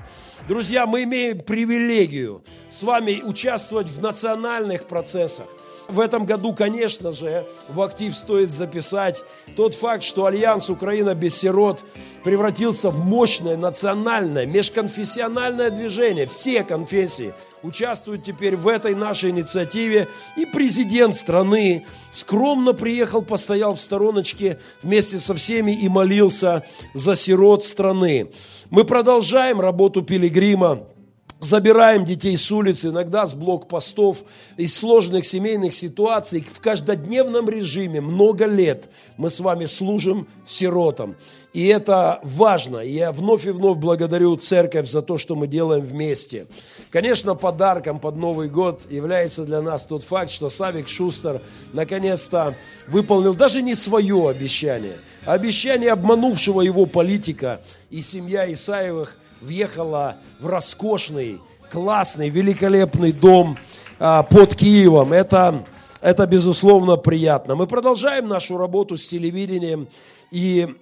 Друзья, 0.46 0.86
мы 0.86 1.02
имеем 1.02 1.40
привилегию 1.40 2.44
с 2.68 2.82
вами 2.82 3.20
участвовать 3.24 3.88
в 3.88 4.00
национальных 4.00 4.86
процессах. 4.86 5.46
В 5.88 6.00
этом 6.00 6.24
году, 6.24 6.54
конечно 6.54 7.12
же, 7.12 7.46
в 7.68 7.82
актив 7.82 8.16
стоит 8.16 8.50
записать 8.50 9.22
тот 9.54 9.74
факт, 9.74 10.02
что 10.02 10.24
Альянс 10.24 10.70
Украина 10.70 11.14
без 11.14 11.36
сирот 11.36 11.84
превратился 12.22 12.90
в 12.90 12.98
мощное 12.98 13.56
национальное, 13.56 14.46
межконфессиональное 14.46 15.70
движение. 15.70 16.26
Все 16.26 16.64
конфессии 16.64 17.34
участвуют 17.62 18.24
теперь 18.24 18.56
в 18.56 18.66
этой 18.66 18.94
нашей 18.94 19.30
инициативе. 19.30 20.08
И 20.36 20.46
президент 20.46 21.14
страны 21.14 21.84
скромно 22.10 22.72
приехал, 22.72 23.22
постоял 23.22 23.74
в 23.74 23.80
стороночке 23.80 24.58
вместе 24.82 25.18
со 25.18 25.34
всеми 25.34 25.72
и 25.72 25.88
молился 25.88 26.64
за 26.94 27.14
сирот 27.14 27.62
страны. 27.62 28.30
Мы 28.70 28.84
продолжаем 28.84 29.60
работу 29.60 30.02
пилигрима 30.02 30.86
забираем 31.44 32.04
детей 32.04 32.36
с 32.36 32.50
улицы, 32.50 32.88
иногда 32.88 33.26
с 33.26 33.34
блокпостов, 33.34 34.24
из 34.56 34.76
сложных 34.76 35.24
семейных 35.24 35.72
ситуаций. 35.74 36.44
В 36.52 36.60
каждодневном 36.60 37.48
режиме 37.48 38.00
много 38.00 38.46
лет 38.46 38.88
мы 39.16 39.30
с 39.30 39.40
вами 39.40 39.66
служим 39.66 40.26
сиротам. 40.44 41.16
И 41.52 41.66
это 41.68 42.18
важно. 42.24 42.78
Я 42.78 43.12
вновь 43.12 43.46
и 43.46 43.50
вновь 43.50 43.78
благодарю 43.78 44.36
церковь 44.36 44.88
за 44.88 45.02
то, 45.02 45.18
что 45.18 45.36
мы 45.36 45.46
делаем 45.46 45.84
вместе. 45.84 46.48
Конечно, 46.90 47.36
подарком 47.36 48.00
под 48.00 48.16
Новый 48.16 48.48
год 48.48 48.90
является 48.90 49.44
для 49.44 49.62
нас 49.62 49.84
тот 49.84 50.02
факт, 50.02 50.30
что 50.30 50.48
Савик 50.48 50.88
Шустер 50.88 51.40
наконец-то 51.72 52.56
выполнил 52.88 53.34
даже 53.34 53.62
не 53.62 53.76
свое 53.76 54.28
обещание, 54.28 54.98
а 55.24 55.34
обещание 55.34 55.92
обманувшего 55.92 56.60
его 56.60 56.86
политика 56.86 57.60
и 57.90 58.02
семья 58.02 58.52
Исаевых– 58.52 59.18
въехала 59.44 60.16
в 60.40 60.46
роскошный, 60.46 61.40
классный, 61.70 62.30
великолепный 62.30 63.12
дом 63.12 63.56
а, 63.98 64.22
под 64.22 64.56
Киевом. 64.56 65.12
Это, 65.12 65.64
это, 66.00 66.26
безусловно, 66.26 66.96
приятно. 66.96 67.54
Мы 67.54 67.66
продолжаем 67.66 68.26
нашу 68.28 68.56
работу 68.56 68.96
с 68.96 69.06
телевидением. 69.06 69.88
И 70.30 70.74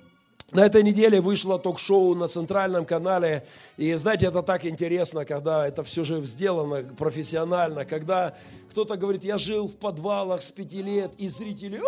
на 0.53 0.67
этой 0.67 0.83
неделе 0.83 1.21
вышло 1.21 1.59
ток-шоу 1.59 2.15
на 2.15 2.29
центральном 2.29 2.85
канале. 2.85 3.47
И 3.77 3.93
знаете, 3.95 4.27
это 4.27 4.43
так 4.43 4.65
интересно, 4.65 5.25
когда 5.25 5.67
это 5.67 5.83
все 5.83 6.05
же 6.05 6.23
сделано 6.27 6.85
профессионально, 6.97 7.85
когда 7.85 8.35
кто-то 8.71 8.97
говорит, 8.97 9.25
я 9.25 9.39
жил 9.39 9.69
в 9.69 9.77
подвалах 9.77 10.43
с 10.43 10.51
пяти 10.51 10.83
лет, 10.83 11.13
и 11.19 11.29
зрители, 11.29 11.81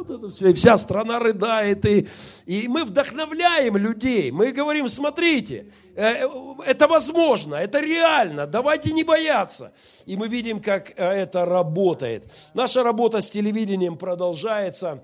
вот 0.00 0.10
это 0.10 0.30
все, 0.30 0.48
и 0.48 0.54
вся 0.54 0.76
страна 0.76 1.18
рыдает, 1.18 1.84
и, 1.84 2.08
и 2.46 2.68
мы 2.68 2.84
вдохновляем 2.84 3.76
людей, 3.76 4.30
мы 4.30 4.52
говорим, 4.52 4.88
смотрите, 4.88 5.66
э, 5.94 6.26
это 6.66 6.88
возможно, 6.88 7.56
это 7.56 7.80
реально, 7.80 8.46
давайте 8.46 8.92
не 8.92 9.04
бояться. 9.04 9.72
И 10.06 10.16
мы 10.16 10.28
видим, 10.28 10.60
как 10.60 10.90
э, 10.90 11.04
это 11.04 11.44
работает. 11.44 12.24
Наша 12.54 12.82
работа 12.82 13.20
с 13.20 13.30
телевидением 13.30 13.96
продолжается, 13.96 15.02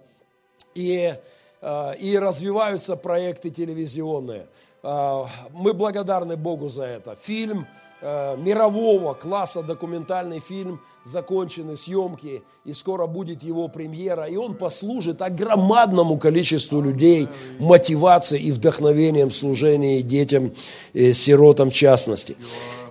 и, 0.75 1.15
э, 1.61 1.97
и 1.99 2.19
развиваются 2.19 2.97
проекты 2.97 3.51
телевизионные. 3.51 4.47
Мы 4.83 5.73
благодарны 5.73 6.37
Богу 6.37 6.69
за 6.69 6.85
это. 6.85 7.17
Фильм 7.21 7.67
Э, 8.03 8.37
мирового 8.37 9.15
класса 9.15 9.63
документальный 9.63 10.39
фильм, 10.39 10.81
закончены 11.03 11.77
съемки, 11.77 12.43
и 12.67 12.75
скоро 12.75 13.07
будет 13.07 13.43
его 13.43 13.69
премьера, 13.69 14.25
и 14.25 14.37
он 14.37 14.55
послужит 14.55 15.23
огромадному 15.23 16.19
количеству 16.19 16.83
людей 16.83 17.27
мотивацией 17.59 18.49
и 18.49 18.53
вдохновением 18.53 19.31
в 19.31 19.35
служении 19.35 20.03
детям, 20.03 20.53
э, 20.93 21.13
сиротам 21.13 21.71
в 21.71 21.75
частности. 21.75 22.37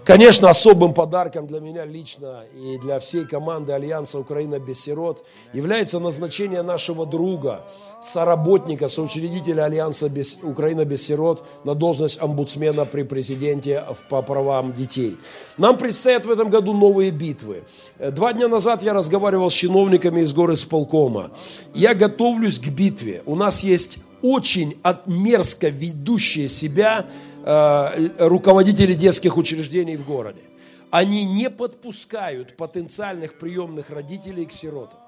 Конечно, 0.06 0.52
особым 0.52 0.94
подарком 0.94 1.48
для 1.48 1.60
меня 1.60 1.84
лично 1.84 2.44
и 2.54 2.78
для 2.78 3.00
всей 3.00 3.26
команды 3.26 3.74
Альянса 3.74 4.20
Украина 4.20 4.60
без 4.60 4.80
сирот 4.80 5.26
является 5.52 6.00
назначение 6.00 6.62
нашего 6.62 7.08
друга, 7.08 7.66
соработника, 8.04 8.88
соучредителя 8.88 9.64
Альянса 9.64 10.08
без, 10.08 10.38
Украина 10.44 10.86
без 10.86 11.04
сирот 11.04 11.44
на 11.64 11.74
должность 11.74 12.22
омбудсмена 12.22 12.86
при 12.86 13.02
президенте 13.02 13.84
по 14.08 14.22
правам 14.22 14.74
детей. 14.74 15.18
Нам 15.58 15.76
предстоят 15.76 16.28
в 16.28 16.32
этом 16.32 16.52
году 16.52 16.74
новые 16.74 17.10
битвы. 17.10 17.64
Два 17.98 18.32
дня 18.34 18.48
назад 18.48 18.84
я 18.84 18.94
разговаривал 18.94 19.50
с 19.50 19.56
чиновниками 19.56 20.22
из 20.22 20.34
горы 20.34 20.56
Сполкома. 20.56 21.32
Я 21.74 21.96
готовлюсь 21.96 22.60
к 22.60 22.68
битве. 22.68 23.24
У 23.26 23.36
нас 23.36 23.64
есть 23.64 23.98
очень 24.22 24.78
мерзко 25.08 25.70
ведущие 25.70 26.48
себя 26.48 27.08
руководители 27.46 28.94
детских 28.94 29.38
учреждений 29.38 29.96
в 29.98 30.06
городе. 30.06 30.42
Они 30.90 31.26
не 31.26 31.50
подпускают 31.50 32.58
потенциальных 32.58 33.38
приемных 33.38 33.90
родителей 33.90 34.46
к 34.46 34.52
сиротам. 34.52 35.00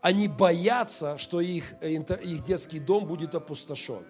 Они 0.00 0.26
боятся, 0.26 1.18
что 1.18 1.40
их, 1.40 1.74
э, 1.80 1.92
их 1.92 2.42
детский 2.42 2.80
дом 2.80 3.06
будет 3.06 3.34
опустошен. 3.34 4.04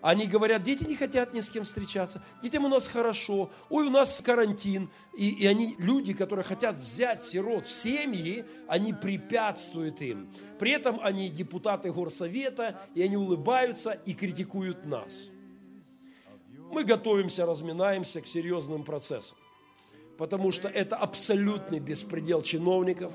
Они 0.00 0.26
говорят, 0.26 0.62
дети 0.62 0.84
не 0.84 0.96
хотят 0.96 1.32
ни 1.32 1.40
с 1.40 1.48
кем 1.48 1.64
встречаться, 1.64 2.22
детям 2.42 2.64
у 2.64 2.68
нас 2.68 2.88
хорошо, 2.88 3.50
ой, 3.70 3.86
у 3.86 3.90
нас 3.90 4.20
карантин. 4.20 4.90
И, 5.16 5.30
и 5.30 5.46
они, 5.46 5.76
люди, 5.78 6.12
которые 6.12 6.44
хотят 6.44 6.74
взять 6.74 7.22
сирот 7.22 7.66
в 7.66 7.72
семьи, 7.72 8.44
они 8.68 8.92
препятствуют 8.92 10.00
им. 10.00 10.28
При 10.58 10.72
этом 10.72 11.00
они 11.02 11.28
депутаты 11.28 11.92
горсовета, 11.92 12.80
и 12.94 13.02
они 13.02 13.16
улыбаются 13.16 13.92
и 13.92 14.14
критикуют 14.14 14.84
нас 14.84 15.31
мы 16.72 16.84
готовимся, 16.84 17.46
разминаемся 17.46 18.20
к 18.20 18.26
серьезным 18.26 18.82
процессам. 18.82 19.36
Потому 20.18 20.52
что 20.52 20.68
это 20.68 20.96
абсолютный 20.96 21.78
беспредел 21.78 22.42
чиновников, 22.42 23.12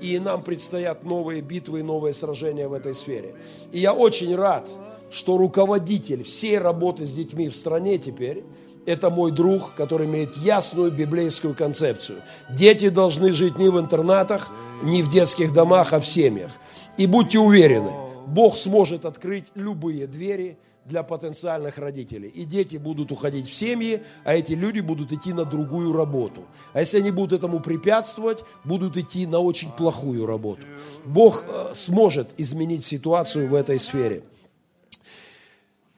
и 0.00 0.18
нам 0.18 0.42
предстоят 0.42 1.04
новые 1.04 1.42
битвы 1.42 1.80
и 1.80 1.82
новые 1.82 2.14
сражения 2.14 2.68
в 2.68 2.72
этой 2.72 2.94
сфере. 2.94 3.34
И 3.72 3.78
я 3.78 3.92
очень 3.92 4.34
рад, 4.34 4.68
что 5.10 5.36
руководитель 5.36 6.22
всей 6.22 6.58
работы 6.58 7.04
с 7.04 7.12
детьми 7.12 7.48
в 7.48 7.56
стране 7.56 7.98
теперь 7.98 8.44
это 8.86 9.10
мой 9.10 9.30
друг, 9.30 9.74
который 9.74 10.06
имеет 10.06 10.36
ясную 10.36 10.90
библейскую 10.90 11.54
концепцию. 11.54 12.22
Дети 12.50 12.88
должны 12.88 13.32
жить 13.32 13.58
не 13.58 13.68
в 13.68 13.78
интернатах, 13.78 14.50
не 14.82 15.02
в 15.02 15.10
детских 15.10 15.52
домах, 15.52 15.92
а 15.92 16.00
в 16.00 16.06
семьях. 16.06 16.52
И 16.96 17.06
будьте 17.06 17.38
уверены, 17.38 17.92
Бог 18.26 18.56
сможет 18.56 19.04
открыть 19.04 19.46
любые 19.54 20.06
двери– 20.06 20.58
для 20.90 21.02
потенциальных 21.04 21.78
родителей. 21.78 22.28
И 22.28 22.44
дети 22.44 22.76
будут 22.76 23.12
уходить 23.12 23.48
в 23.48 23.54
семьи, 23.54 24.02
а 24.24 24.34
эти 24.34 24.52
люди 24.52 24.80
будут 24.80 25.12
идти 25.12 25.32
на 25.32 25.44
другую 25.44 25.92
работу. 25.92 26.46
А 26.72 26.80
если 26.80 26.98
они 26.98 27.12
будут 27.12 27.38
этому 27.38 27.60
препятствовать, 27.60 28.44
будут 28.64 28.96
идти 28.96 29.26
на 29.26 29.38
очень 29.38 29.70
плохую 29.70 30.26
работу. 30.26 30.66
Бог 31.06 31.44
э, 31.46 31.70
сможет 31.74 32.38
изменить 32.38 32.84
ситуацию 32.84 33.48
в 33.48 33.54
этой 33.54 33.78
сфере. 33.78 34.24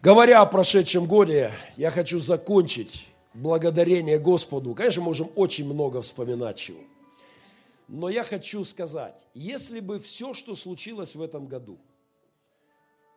Говоря 0.03 0.43
о 0.43 0.47
прошедшем 0.47 1.07
годе, 1.07 1.51
я 1.77 1.91
хочу 1.91 2.21
закончить 2.21 3.09
благодарение 3.35 4.19
Господу. 4.19 4.75
Конечно, 4.75 5.03
можем 5.03 5.31
очень 5.37 5.65
много 5.65 6.03
вспоминать 6.03 6.59
чего. 6.59 6.81
Но 7.89 8.11
я 8.11 8.25
хочу 8.25 8.65
сказать, 8.65 9.27
если 9.33 9.81
бы 9.81 9.99
все, 10.01 10.35
что 10.35 10.55
случилось 10.55 11.15
в 11.15 11.23
этом 11.23 11.47
году– 11.47 11.79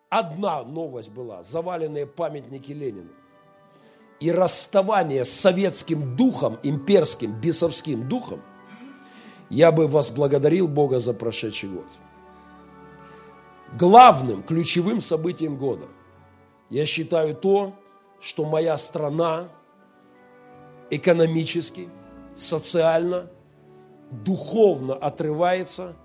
одна 0.09 0.63
новость 0.63 1.11
была, 1.11 1.43
заваленные 1.43 2.05
памятники 2.05 2.71
Ленину. 2.71 3.11
И 4.19 4.31
расставание 4.31 5.25
с 5.25 5.31
советским 5.31 6.15
духом, 6.15 6.57
имперским, 6.63 7.33
бесовским 7.33 8.07
духом, 8.07 8.41
я 9.49 9.71
бы 9.71 9.87
вас 9.87 10.09
благодарил 10.09 10.67
Бога 10.67 10.99
за 10.99 11.13
прошедший 11.13 11.69
год. 11.69 11.87
Главным, 13.77 14.41
ключевым 14.41 15.01
событием 15.01 15.57
года 15.57 15.85
я 16.69 16.85
считаю 16.85 17.35
то, 17.35 17.73
что 18.21 18.45
моя 18.45 18.77
страна 18.77 19.49
экономически, 20.89 21.89
социально, 22.35 23.29
духовно 24.11 24.93
отрывается 24.93 25.95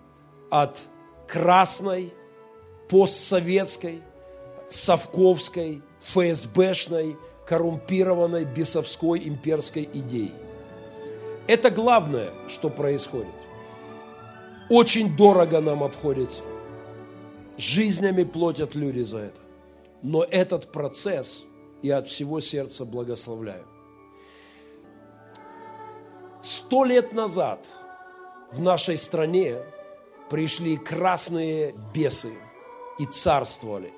от 0.50 0.80
красной, 1.28 2.12
постсоветской, 2.90 4.02
совковской, 4.68 5.80
ФСБшной, 6.00 7.16
коррумпированной, 7.46 8.44
бесовской 8.44 9.28
имперской 9.28 9.88
идеи. 9.92 10.32
Это 11.46 11.70
главное, 11.70 12.30
что 12.48 12.68
происходит. 12.68 13.34
Очень 14.68 15.16
дорого 15.16 15.60
нам 15.60 15.84
обходится. 15.84 16.42
Жизнями 17.56 18.24
платят 18.24 18.74
люди 18.74 19.02
за 19.02 19.18
это. 19.18 19.40
Но 20.02 20.24
этот 20.24 20.72
процесс 20.72 21.44
я 21.82 21.98
от 21.98 22.08
всего 22.08 22.40
сердца 22.40 22.84
благословляю. 22.84 23.66
Сто 26.42 26.84
лет 26.84 27.12
назад 27.12 27.66
в 28.50 28.60
нашей 28.60 28.96
стране 28.96 29.58
пришли 30.28 30.76
красные 30.76 31.74
бесы 31.92 32.32
и 33.00 33.06
царствовали. 33.06 33.92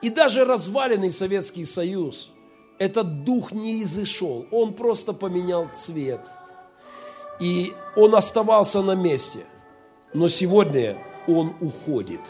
И 0.00 0.08
даже 0.08 0.44
разваленный 0.44 1.12
Советский 1.12 1.66
Союз, 1.66 2.32
этот 2.78 3.24
дух 3.24 3.52
не 3.52 3.82
изышел, 3.82 4.46
он 4.50 4.72
просто 4.72 5.12
поменял 5.12 5.68
цвет. 5.72 6.26
И 7.38 7.74
он 7.94 8.14
оставался 8.14 8.80
на 8.80 8.94
месте. 8.94 9.40
Но 10.14 10.28
сегодня 10.28 10.96
он 11.28 11.54
уходит. 11.60 12.22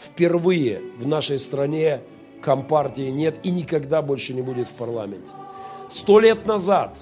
Впервые 0.00 0.80
в 0.98 1.06
нашей 1.06 1.38
стране 1.38 2.00
компартии 2.40 3.10
нет 3.10 3.40
и 3.44 3.50
никогда 3.50 4.00
больше 4.00 4.32
не 4.32 4.42
будет 4.42 4.68
в 4.68 4.72
парламенте. 4.72 5.30
Сто 5.90 6.18
лет 6.18 6.46
назад 6.46 6.96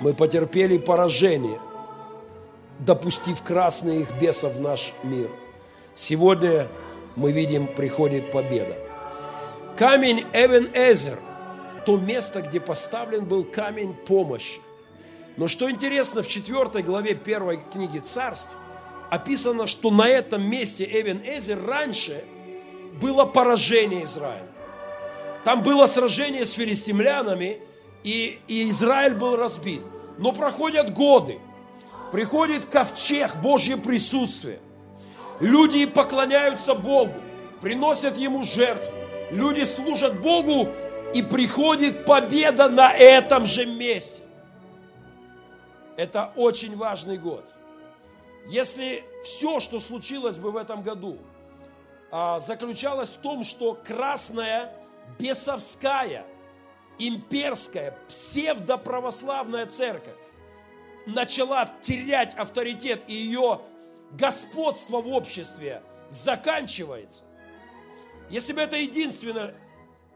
мы 0.00 0.14
потерпели 0.14 0.78
поражение, 0.78 1.60
допустив 2.78 3.42
красных 3.42 4.18
бесов 4.18 4.54
в 4.54 4.60
наш 4.60 4.94
мир. 5.02 5.30
Сегодня 5.94 6.68
мы 7.16 7.32
видим, 7.32 7.66
приходит 7.66 8.30
победа. 8.30 8.76
Камень 9.76 10.24
Эвен-Эзер, 10.32 11.18
то 11.84 11.96
место, 11.96 12.42
где 12.42 12.60
поставлен 12.60 13.24
был 13.24 13.44
камень 13.44 13.94
помощи. 13.94 14.60
Но 15.36 15.48
что 15.48 15.70
интересно, 15.70 16.22
в 16.22 16.28
4 16.28 16.82
главе 16.82 17.12
1 17.12 17.62
книги 17.70 17.98
царств 17.98 18.54
описано, 19.10 19.66
что 19.66 19.90
на 19.90 20.08
этом 20.08 20.42
месте 20.42 20.84
Эвен-Эзер 20.84 21.64
раньше 21.64 22.24
было 23.00 23.24
поражение 23.24 24.04
Израиля. 24.04 24.48
Там 25.44 25.62
было 25.62 25.86
сражение 25.86 26.44
с 26.44 26.52
филистимлянами, 26.52 27.58
и, 28.04 28.38
и 28.46 28.70
Израиль 28.70 29.14
был 29.14 29.36
разбит. 29.36 29.82
Но 30.18 30.32
проходят 30.32 30.92
годы, 30.92 31.38
приходит 32.12 32.66
ковчег, 32.66 33.36
Божье 33.36 33.76
присутствие. 33.76 34.60
Люди 35.40 35.86
поклоняются 35.86 36.74
Богу, 36.74 37.14
приносят 37.60 38.16
Ему 38.16 38.44
жертву. 38.44 38.94
Люди 39.30 39.64
служат 39.64 40.20
Богу, 40.20 40.68
и 41.14 41.22
приходит 41.22 42.04
победа 42.04 42.68
на 42.68 42.92
этом 42.92 43.46
же 43.46 43.66
месте. 43.66 44.22
Это 45.96 46.32
очень 46.36 46.76
важный 46.76 47.18
год. 47.18 47.44
Если 48.48 49.04
все, 49.22 49.60
что 49.60 49.78
случилось 49.78 50.38
бы 50.38 50.50
в 50.50 50.56
этом 50.56 50.82
году, 50.82 51.18
а, 52.10 52.40
заключалось 52.40 53.10
в 53.10 53.18
том, 53.18 53.44
что 53.44 53.74
красная 53.74 54.74
бесовская, 55.18 56.24
имперская, 56.98 57.96
псевдоправославная 58.08 59.66
церковь 59.66 60.16
начала 61.06 61.70
терять 61.82 62.34
авторитет 62.34 63.02
и 63.06 63.14
ее 63.14 63.60
господство 64.12 65.00
в 65.00 65.08
обществе 65.08 65.82
заканчивается, 66.08 67.24
если 68.30 68.52
бы 68.52 68.60
это 68.60 68.76
единственное, 68.76 69.54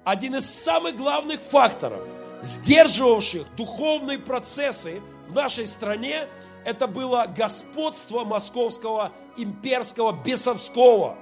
один 0.05 0.37
из 0.37 0.49
самых 0.49 0.97
главных 0.97 1.41
факторов, 1.41 2.07
сдерживавших 2.41 3.55
духовные 3.57 4.19
процессы 4.19 5.03
в 5.29 5.35
нашей 5.35 5.67
стране, 5.67 6.29
это 6.65 6.87
было 6.87 7.27
господство 7.37 8.25
московского 8.25 9.13
имперского 9.37 10.13
бесовского, 10.13 11.19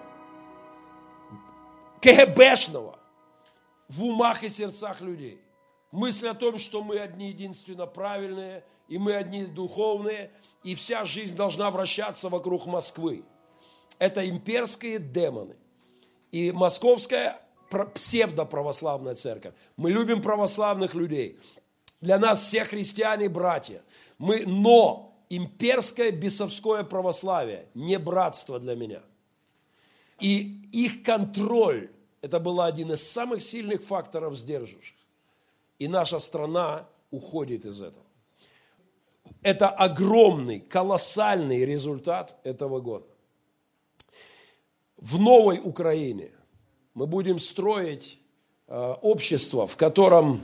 КГБшного 2.01 2.99
в 3.89 4.05
умах 4.05 4.43
и 4.43 4.49
сердцах 4.49 5.01
людей. 5.01 5.41
Мысль 5.91 6.29
о 6.29 6.35
том, 6.35 6.59
что 6.59 6.83
мы 6.83 6.99
одни 6.99 7.29
единственно 7.29 7.87
правильные, 7.87 8.65
и 8.89 8.99
мы 8.99 9.15
одни 9.15 9.45
духовные, 9.45 10.31
и 10.63 10.75
вся 10.75 11.05
жизнь 11.05 11.37
должна 11.37 11.71
вращаться 11.71 12.29
вокруг 12.29 12.67
Москвы. 12.67 13.25
Это 13.99 14.29
имперские 14.29 14.99
демоны. 14.99 15.57
И 16.33 16.53
московская 16.53 17.41
псевдоправославная 17.95 19.15
церковь. 19.15 19.55
Мы 19.77 19.91
любим 19.91 20.21
православных 20.21 20.95
людей. 20.95 21.39
Для 22.01 22.19
нас 22.19 22.41
все 22.41 22.65
христиане 22.65 23.29
братья. 23.29 23.83
Мы, 24.19 24.45
но 24.47 25.17
имперское 25.29 26.11
бесовское 26.11 26.85
православие 26.85 27.67
не 27.75 27.99
братство 27.99 28.59
для 28.59 28.75
меня. 28.75 29.01
И 30.21 30.69
их 30.73 31.03
контроль 31.03 31.91
это 32.25 32.41
был 32.41 32.63
один 32.63 32.91
из 32.93 33.03
самых 33.03 33.43
сильных 33.43 33.83
факторов 33.83 34.39
сдерживающих. 34.39 34.97
И 35.79 35.89
наша 35.89 36.19
страна 36.19 36.89
уходит 37.11 37.67
из 37.67 37.83
этого. 37.83 38.04
Это 39.45 39.69
огромный, 39.69 40.59
колоссальный 40.59 41.65
результат 41.65 42.37
этого 42.43 42.81
года. 42.81 43.07
В 44.97 45.21
новой 45.21 45.61
Украине 45.63 46.31
мы 46.95 47.07
будем 47.07 47.39
строить 47.39 48.19
э, 48.67 48.95
общество, 49.03 49.69
в 49.69 49.77
котором 49.77 50.41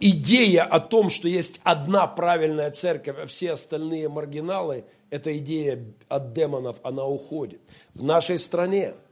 идея 0.00 0.64
о 0.64 0.80
том, 0.80 1.08
что 1.08 1.28
есть 1.28 1.62
одна 1.64 2.06
правильная 2.06 2.70
церковь, 2.70 3.16
а 3.18 3.26
все 3.26 3.52
остальные 3.52 4.10
маргиналы, 4.10 4.84
эта 5.08 5.38
идея 5.38 5.82
от 6.08 6.34
демонов, 6.34 6.76
она 6.82 7.06
уходит. 7.06 7.62
В 7.94 8.02
нашей 8.02 8.38
стране– 8.38 8.94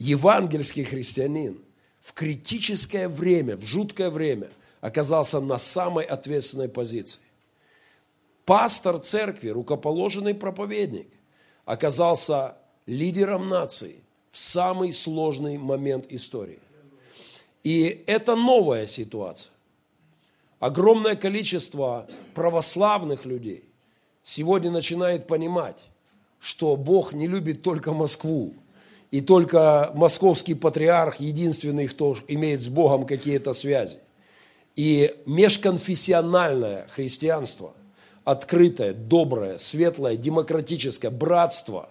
евангельский 0.00 0.82
христианин 0.82 1.60
в 2.00 2.14
критическое 2.14 3.06
время, 3.06 3.56
в 3.56 3.64
жуткое 3.64 4.10
время 4.10 4.48
оказался 4.80 5.40
на 5.40 5.58
самой 5.58 6.04
ответственной 6.06 6.70
позиции. 6.70 7.20
Пастор 8.50 8.98
церкви, 8.98 9.50
рукоположенный 9.50 10.34
проповедник, 10.34 11.06
оказался 11.66 12.56
лидером 12.84 13.48
нации 13.48 14.00
в 14.32 14.40
самый 14.40 14.92
сложный 14.92 15.56
момент 15.56 16.06
истории. 16.08 16.58
И 17.62 18.02
это 18.08 18.34
новая 18.34 18.88
ситуация. 18.88 19.52
Огромное 20.58 21.14
количество 21.14 22.08
православных 22.34 23.24
людей 23.24 23.62
сегодня 24.24 24.72
начинает 24.72 25.28
понимать, 25.28 25.84
что 26.40 26.74
Бог 26.74 27.12
не 27.12 27.28
любит 27.28 27.62
только 27.62 27.92
Москву, 27.92 28.52
и 29.12 29.20
только 29.20 29.92
московский 29.94 30.54
патриарх 30.54 31.20
единственный, 31.20 31.86
кто 31.86 32.16
имеет 32.26 32.60
с 32.62 32.66
Богом 32.66 33.06
какие-то 33.06 33.52
связи. 33.52 34.00
И 34.74 35.14
межконфессиональное 35.24 36.88
христианство, 36.88 37.74
открытое, 38.30 38.92
доброе, 38.92 39.58
светлое, 39.58 40.16
демократическое, 40.16 41.10
братство 41.10 41.88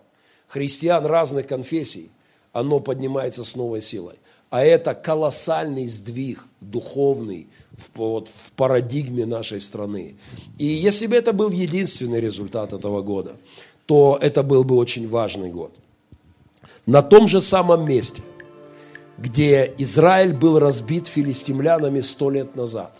христиан 0.48 1.06
разных 1.06 1.48
конфессий, 1.48 2.12
оно 2.54 2.80
поднимается 2.80 3.44
с 3.44 3.56
новой 3.56 3.82
силой. 3.82 4.16
А 4.50 4.64
это 4.64 4.96
колоссальный 4.96 5.88
сдвиг 5.88 6.46
духовный 6.60 7.48
в, 7.72 7.98
вот, 7.98 8.30
в 8.30 8.52
парадигме 8.54 9.26
нашей 9.26 9.62
страны. 9.62 10.16
И 10.58 10.66
если 10.66 11.06
бы 11.06 11.16
это 11.16 11.34
был 11.34 11.52
единственный 11.52 12.20
результат 12.20 12.74
этого 12.74 13.02
года, 13.02 13.36
то 13.86 14.18
это 14.20 14.42
был 14.42 14.64
бы 14.64 14.76
очень 14.76 15.08
важный 15.08 15.52
год 15.52 15.76
на 16.86 17.04
том 17.04 17.28
же 17.28 17.42
самом 17.42 17.86
месте, 17.88 18.24
где 19.20 19.72
Израиль 19.78 20.34
был 20.34 20.58
разбит 20.58 21.08
филистимлянами 21.08 22.02
сто 22.02 22.32
лет 22.32 22.56
назад. 22.56 22.98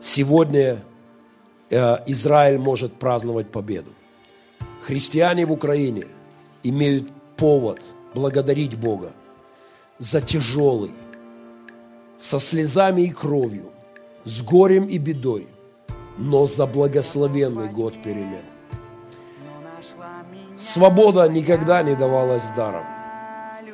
Сегодня 0.00 0.82
Израиль 1.70 2.58
может 2.58 2.94
праздновать 2.94 3.50
победу. 3.50 3.90
Христиане 4.80 5.46
в 5.46 5.52
Украине 5.52 6.06
имеют 6.62 7.10
повод 7.36 7.82
благодарить 8.14 8.78
Бога 8.78 9.12
за 9.98 10.20
тяжелый, 10.20 10.92
со 12.16 12.38
слезами 12.38 13.02
и 13.02 13.10
кровью, 13.10 13.70
с 14.24 14.42
горем 14.42 14.86
и 14.86 14.98
бедой, 14.98 15.48
но 16.18 16.46
за 16.46 16.66
благословенный 16.66 17.68
год 17.68 18.00
перемен. 18.02 18.44
Свобода 20.58 21.28
никогда 21.28 21.82
не 21.82 21.94
давалась 21.94 22.50
даром. 22.56 22.86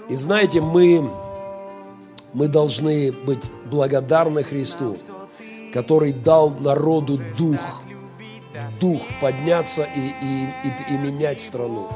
И 0.09 0.17
знаете, 0.17 0.61
мы 0.61 1.09
мы 2.33 2.49
должны 2.49 3.13
быть 3.13 3.45
благодарны 3.71 4.43
Христу, 4.43 4.97
который 5.73 6.13
дал 6.13 6.51
народу 6.51 7.21
дух, 7.37 7.82
дух 8.81 9.03
подняться 9.21 9.85
и, 9.85 10.01
и, 10.01 10.49
и, 10.65 10.95
и 10.95 10.99
менять 10.99 11.41
страну. 11.41 11.89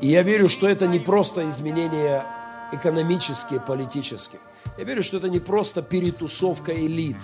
И 0.00 0.06
я 0.08 0.22
верю, 0.22 0.48
что 0.48 0.68
это 0.68 0.86
не 0.86 0.98
просто 0.98 1.48
изменения 1.48 2.24
экономические, 2.72 3.60
политические. 3.60 4.40
Я 4.78 4.84
верю, 4.84 5.02
что 5.02 5.18
это 5.18 5.28
не 5.28 5.40
просто 5.40 5.82
перетусовка 5.82 6.72
элит. 6.72 7.18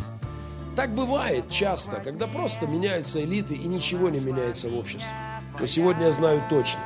Так 0.75 0.95
бывает 0.95 1.49
часто, 1.49 2.01
когда 2.01 2.27
просто 2.27 2.67
меняются 2.67 3.23
элиты 3.23 3.55
и 3.55 3.67
ничего 3.67 4.11
не 4.11 4.21
меняется 4.21 4.69
в 4.69 4.77
обществе. 4.77 5.15
Но 5.59 5.67
сегодня 5.67 6.07
я 6.07 6.13
знаю 6.13 6.43
точно. 6.51 6.83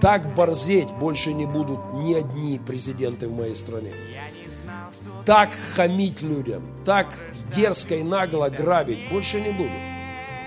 Так 0.00 0.34
борзеть 0.34 0.90
больше 0.98 1.32
не 1.32 1.46
будут 1.46 1.78
ни 1.94 2.14
одни 2.14 2.58
президенты 2.58 3.28
в 3.28 3.36
моей 3.36 3.54
стране. 3.54 3.92
Так 5.24 5.50
хамить 5.74 6.22
людям, 6.22 6.64
так 6.84 7.14
дерзко 7.54 7.94
и 7.96 8.02
нагло 8.02 8.48
грабить 8.48 9.08
больше 9.08 9.40
не 9.40 9.52
будут. 9.52 9.95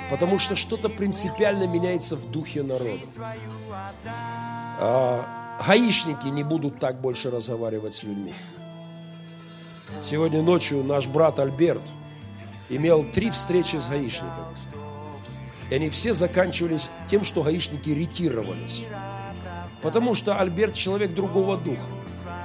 Потому 0.09 0.39
что 0.39 0.55
что-то 0.55 0.89
принципиально 0.89 1.67
меняется 1.67 2.15
в 2.15 2.25
духе 2.25 2.63
народа. 2.63 3.01
А, 4.81 5.59
гаишники 5.65 6.27
не 6.27 6.43
будут 6.43 6.79
так 6.79 6.99
больше 6.99 7.29
разговаривать 7.29 7.93
с 7.93 8.03
людьми. 8.03 8.33
Сегодня 10.03 10.41
ночью 10.41 10.83
наш 10.83 11.07
брат 11.07 11.39
Альберт 11.39 11.81
имел 12.69 13.03
три 13.03 13.29
встречи 13.29 13.75
с 13.75 13.87
гаишниками. 13.87 14.45
И 15.69 15.75
они 15.75 15.89
все 15.89 16.13
заканчивались 16.13 16.89
тем, 17.07 17.23
что 17.23 17.43
гаишники 17.43 17.89
ретировались. 17.89 18.83
Потому 19.81 20.15
что 20.15 20.39
Альберт 20.39 20.73
человек 20.73 21.13
другого 21.13 21.57
духа. 21.57 21.87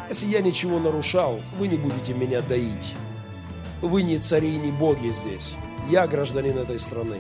Если 0.09 0.27
я 0.27 0.41
ничего 0.41 0.79
нарушал, 0.79 1.41
вы 1.59 1.69
не 1.69 1.77
будете 1.77 2.12
меня 2.12 2.43
доить. 2.43 2.95
Вы 3.81 4.03
не 4.03 4.19
цари, 4.19 4.57
не 4.57 4.71
боги 4.71 5.09
здесь. 5.09 5.57
Я 5.91 6.07
гражданин 6.07 6.59
этой 6.59 6.79
страны. 6.79 7.17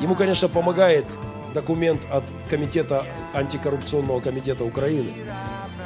Ему, 0.00 0.14
конечно, 0.14 0.48
помогает 0.48 1.06
документ 1.54 2.06
от 2.10 2.24
комитета, 2.50 3.06
антикоррупционного 3.32 4.20
комитета 4.20 4.64
Украины. 4.64 5.12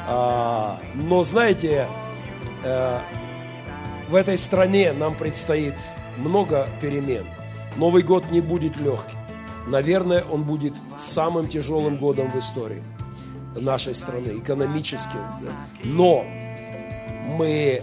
А, 0.06 0.78
но, 0.94 1.22
знаете, 1.22 1.86
э, 2.64 2.98
в 4.08 4.14
этой 4.14 4.38
стране 4.38 4.92
нам 4.92 5.14
предстоит 5.14 5.74
много 6.16 6.66
перемен. 6.80 7.26
Новый 7.76 8.02
год 8.02 8.30
не 8.30 8.40
будет 8.40 8.78
легким. 8.78 9.18
Наверное, 9.66 10.24
он 10.24 10.44
будет 10.44 10.74
самым 10.96 11.48
тяжелым 11.48 11.98
годом 11.98 12.30
в 12.30 12.36
истории 12.36 12.82
нашей 13.54 13.94
страны, 13.94 14.38
экономическим. 14.38 15.20
Но 15.84 16.24
мы 17.26 17.82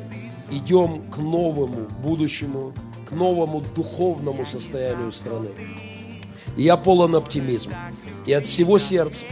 идем 0.49 1.03
к 1.11 1.17
новому 1.17 1.88
будущему, 2.01 2.73
к 3.07 3.11
новому 3.11 3.61
духовному 3.76 4.45
состоянию 4.45 5.11
страны. 5.11 5.49
Я 6.56 6.78
полон 6.78 7.16
оптимизма. 7.16 7.76
И 8.26 8.34
от 8.34 8.45
всего 8.45 8.80
сердца 8.80 9.26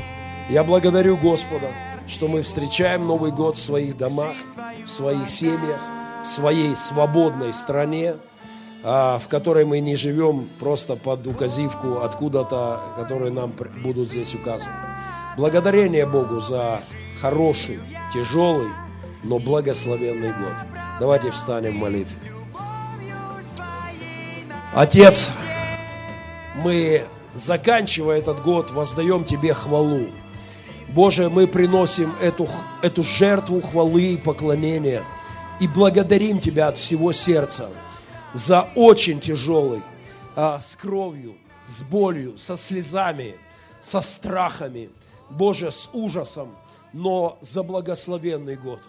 я 0.50 0.64
благодарю 0.64 1.18
Господа, 1.18 1.72
что 2.08 2.28
мы 2.28 2.42
встречаем 2.42 3.08
Новый 3.08 3.32
год 3.32 3.56
в 3.56 3.62
своих 3.62 3.98
домах, 3.98 4.36
в 4.86 4.90
своих 4.90 5.30
семьях, 5.30 5.82
в 6.24 6.28
своей 6.28 6.76
свободной 6.76 7.54
стране, 7.54 8.16
а, 8.84 9.20
в 9.20 9.30
которой 9.30 9.66
мы 9.66 9.80
не 9.80 9.96
живем 9.96 10.50
просто 10.60 10.96
под 10.96 11.26
указивку 11.26 12.00
откуда-то, 12.00 12.94
которые 12.98 13.32
нам 13.32 13.54
будут 13.84 14.10
здесь 14.10 14.36
указывать. 14.36 14.76
Благодарение 15.38 16.06
Богу 16.06 16.42
за 16.42 16.82
хороший, 17.22 17.80
тяжелый, 18.14 18.70
но 19.24 19.40
благословенный 19.40 20.34
год. 20.34 20.56
Давайте 21.00 21.32
встанем 21.32 21.78
в 21.78 21.82
молитве. 21.82 22.20
Отец, 24.76 25.32
мы, 26.56 27.04
заканчивая 27.34 28.20
этот 28.20 28.42
год, 28.42 28.72
воздаем 28.72 29.26
Тебе 29.26 29.54
хвалу. 29.54 30.08
Боже, 30.90 31.30
мы 31.30 31.48
приносим 31.48 32.14
эту, 32.22 32.48
эту 32.82 33.04
жертву 33.04 33.62
хвалы 33.62 34.14
и 34.14 34.18
поклонения 34.18 35.04
и 35.60 35.68
благодарим 35.68 36.40
Тебя 36.40 36.68
от 36.68 36.78
всего 36.78 37.12
сердца 37.12 37.70
за 38.34 38.70
очень 38.76 39.20
тяжелый, 39.20 39.82
а, 40.36 40.60
с 40.60 40.76
кровью, 40.76 41.36
с 41.66 41.82
болью, 41.84 42.38
со 42.38 42.58
слезами, 42.58 43.36
со 43.80 44.02
страхами, 44.02 44.90
Боже, 45.30 45.72
с 45.72 45.90
ужасом, 45.94 46.56
но 46.94 47.38
за 47.42 47.64
благословенный 47.64 48.56
год. 48.56 48.82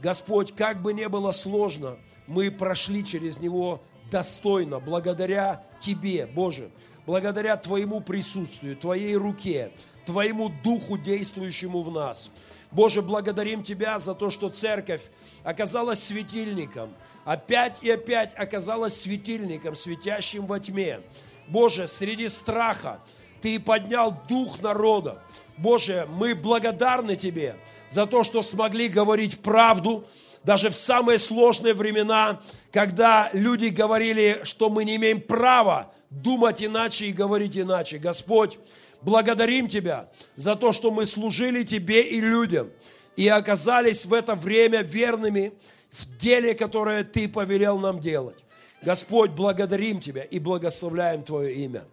Господь, 0.00 0.54
как 0.54 0.80
бы 0.80 0.92
ни 0.92 1.06
было 1.06 1.32
сложно, 1.32 1.96
мы 2.26 2.50
прошли 2.50 3.04
через 3.04 3.40
него 3.40 3.82
достойно, 4.10 4.80
благодаря 4.80 5.64
Тебе, 5.78 6.26
Боже, 6.26 6.70
благодаря 7.10 7.56
Твоему 7.56 8.00
присутствию, 8.00 8.76
Твоей 8.76 9.16
руке, 9.16 9.72
Твоему 10.06 10.48
Духу, 10.62 10.96
действующему 10.96 11.82
в 11.82 11.90
нас. 11.90 12.30
Боже, 12.70 13.02
благодарим 13.02 13.64
Тебя 13.64 13.98
за 13.98 14.14
то, 14.14 14.30
что 14.30 14.48
церковь 14.48 15.02
оказалась 15.42 16.00
светильником, 16.00 16.94
опять 17.24 17.82
и 17.82 17.90
опять 17.90 18.32
оказалась 18.34 18.94
светильником, 18.94 19.74
светящим 19.74 20.46
во 20.46 20.60
тьме. 20.60 21.00
Боже, 21.48 21.88
среди 21.88 22.28
страха 22.28 23.00
Ты 23.40 23.58
поднял 23.58 24.16
дух 24.28 24.62
народа. 24.62 25.20
Боже, 25.56 26.06
мы 26.10 26.36
благодарны 26.36 27.16
Тебе 27.16 27.56
за 27.88 28.06
то, 28.06 28.22
что 28.22 28.40
смогли 28.40 28.86
говорить 28.86 29.40
правду, 29.40 30.04
даже 30.44 30.70
в 30.70 30.76
самые 30.76 31.18
сложные 31.18 31.74
времена, 31.74 32.40
когда 32.72 33.30
люди 33.32 33.66
говорили, 33.66 34.40
что 34.44 34.70
мы 34.70 34.84
не 34.84 34.96
имеем 34.96 35.20
права 35.20 35.92
думать 36.10 36.62
иначе 36.62 37.06
и 37.06 37.12
говорить 37.12 37.56
иначе. 37.56 37.98
Господь, 37.98 38.58
благодарим 39.02 39.68
Тебя 39.68 40.08
за 40.36 40.56
то, 40.56 40.72
что 40.72 40.90
мы 40.90 41.06
служили 41.06 41.62
Тебе 41.62 42.02
и 42.02 42.20
людям 42.20 42.70
и 43.16 43.28
оказались 43.28 44.06
в 44.06 44.14
это 44.14 44.34
время 44.34 44.82
верными 44.82 45.52
в 45.90 46.16
деле, 46.18 46.54
которое 46.54 47.04
Ты 47.04 47.28
повелел 47.28 47.78
нам 47.78 48.00
делать. 48.00 48.38
Господь, 48.82 49.32
благодарим 49.32 50.00
Тебя 50.00 50.22
и 50.22 50.38
благословляем 50.38 51.22
Твое 51.22 51.54
имя. 51.54 51.84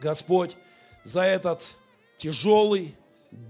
Господь, 0.00 0.56
за 1.02 1.22
этот 1.22 1.64
тяжелый, 2.18 2.94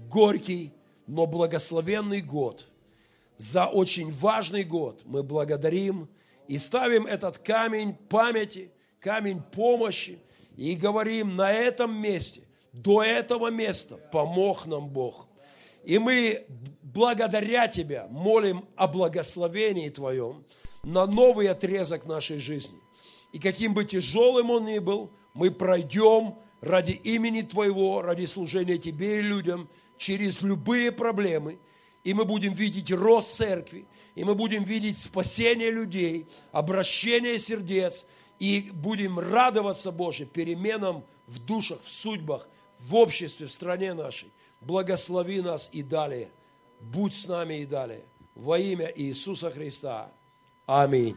горький, 0.09 0.71
но 1.07 1.25
благословенный 1.25 2.21
год, 2.21 2.65
за 3.41 3.65
очень 3.65 4.11
важный 4.11 4.63
год 4.63 5.01
мы 5.03 5.23
благодарим 5.23 6.07
и 6.47 6.59
ставим 6.59 7.07
этот 7.07 7.39
камень 7.39 7.95
памяти, 7.95 8.69
камень 8.99 9.41
помощи 9.41 10.19
и 10.57 10.75
говорим 10.75 11.35
на 11.35 11.51
этом 11.51 11.99
месте, 11.99 12.43
до 12.71 13.01
этого 13.01 13.49
места 13.49 13.97
помог 14.11 14.67
нам 14.67 14.89
Бог. 14.89 15.27
И 15.83 15.97
мы 15.97 16.45
благодаря 16.83 17.67
Тебя 17.67 18.05
молим 18.11 18.63
о 18.75 18.87
благословении 18.87 19.89
Твоем 19.89 20.45
на 20.83 21.07
новый 21.07 21.47
отрезок 21.47 22.05
нашей 22.05 22.37
жизни. 22.37 22.77
И 23.33 23.39
каким 23.39 23.73
бы 23.73 23.85
тяжелым 23.85 24.51
он 24.51 24.65
ни 24.65 24.77
был, 24.77 25.09
мы 25.33 25.49
пройдем 25.49 26.35
ради 26.61 26.91
имени 26.91 27.41
Твоего, 27.41 28.03
ради 28.03 28.25
служения 28.25 28.77
Тебе 28.77 29.17
и 29.17 29.23
людям 29.23 29.67
через 29.97 30.41
любые 30.41 30.91
проблемы. 30.91 31.57
И 32.03 32.13
мы 32.13 32.25
будем 32.25 32.53
видеть 32.53 32.91
рост 32.91 33.35
церкви, 33.35 33.85
и 34.15 34.23
мы 34.23 34.35
будем 34.35 34.63
видеть 34.63 34.97
спасение 34.97 35.69
людей, 35.69 36.27
обращение 36.51 37.37
сердец, 37.37 38.05
и 38.39 38.71
будем 38.73 39.19
радоваться, 39.19 39.91
Боже, 39.91 40.25
переменам 40.25 41.03
в 41.27 41.39
душах, 41.39 41.79
в 41.81 41.89
судьбах, 41.89 42.47
в 42.79 42.95
обществе, 42.95 43.45
в 43.45 43.51
стране 43.51 43.93
нашей. 43.93 44.31
Благослови 44.61 45.41
нас 45.41 45.69
и 45.71 45.83
далее. 45.83 46.29
Будь 46.79 47.13
с 47.13 47.27
нами 47.27 47.59
и 47.59 47.65
далее. 47.65 48.03
Во 48.33 48.57
имя 48.57 48.91
Иисуса 48.95 49.51
Христа. 49.51 50.11
Аминь. 50.65 51.15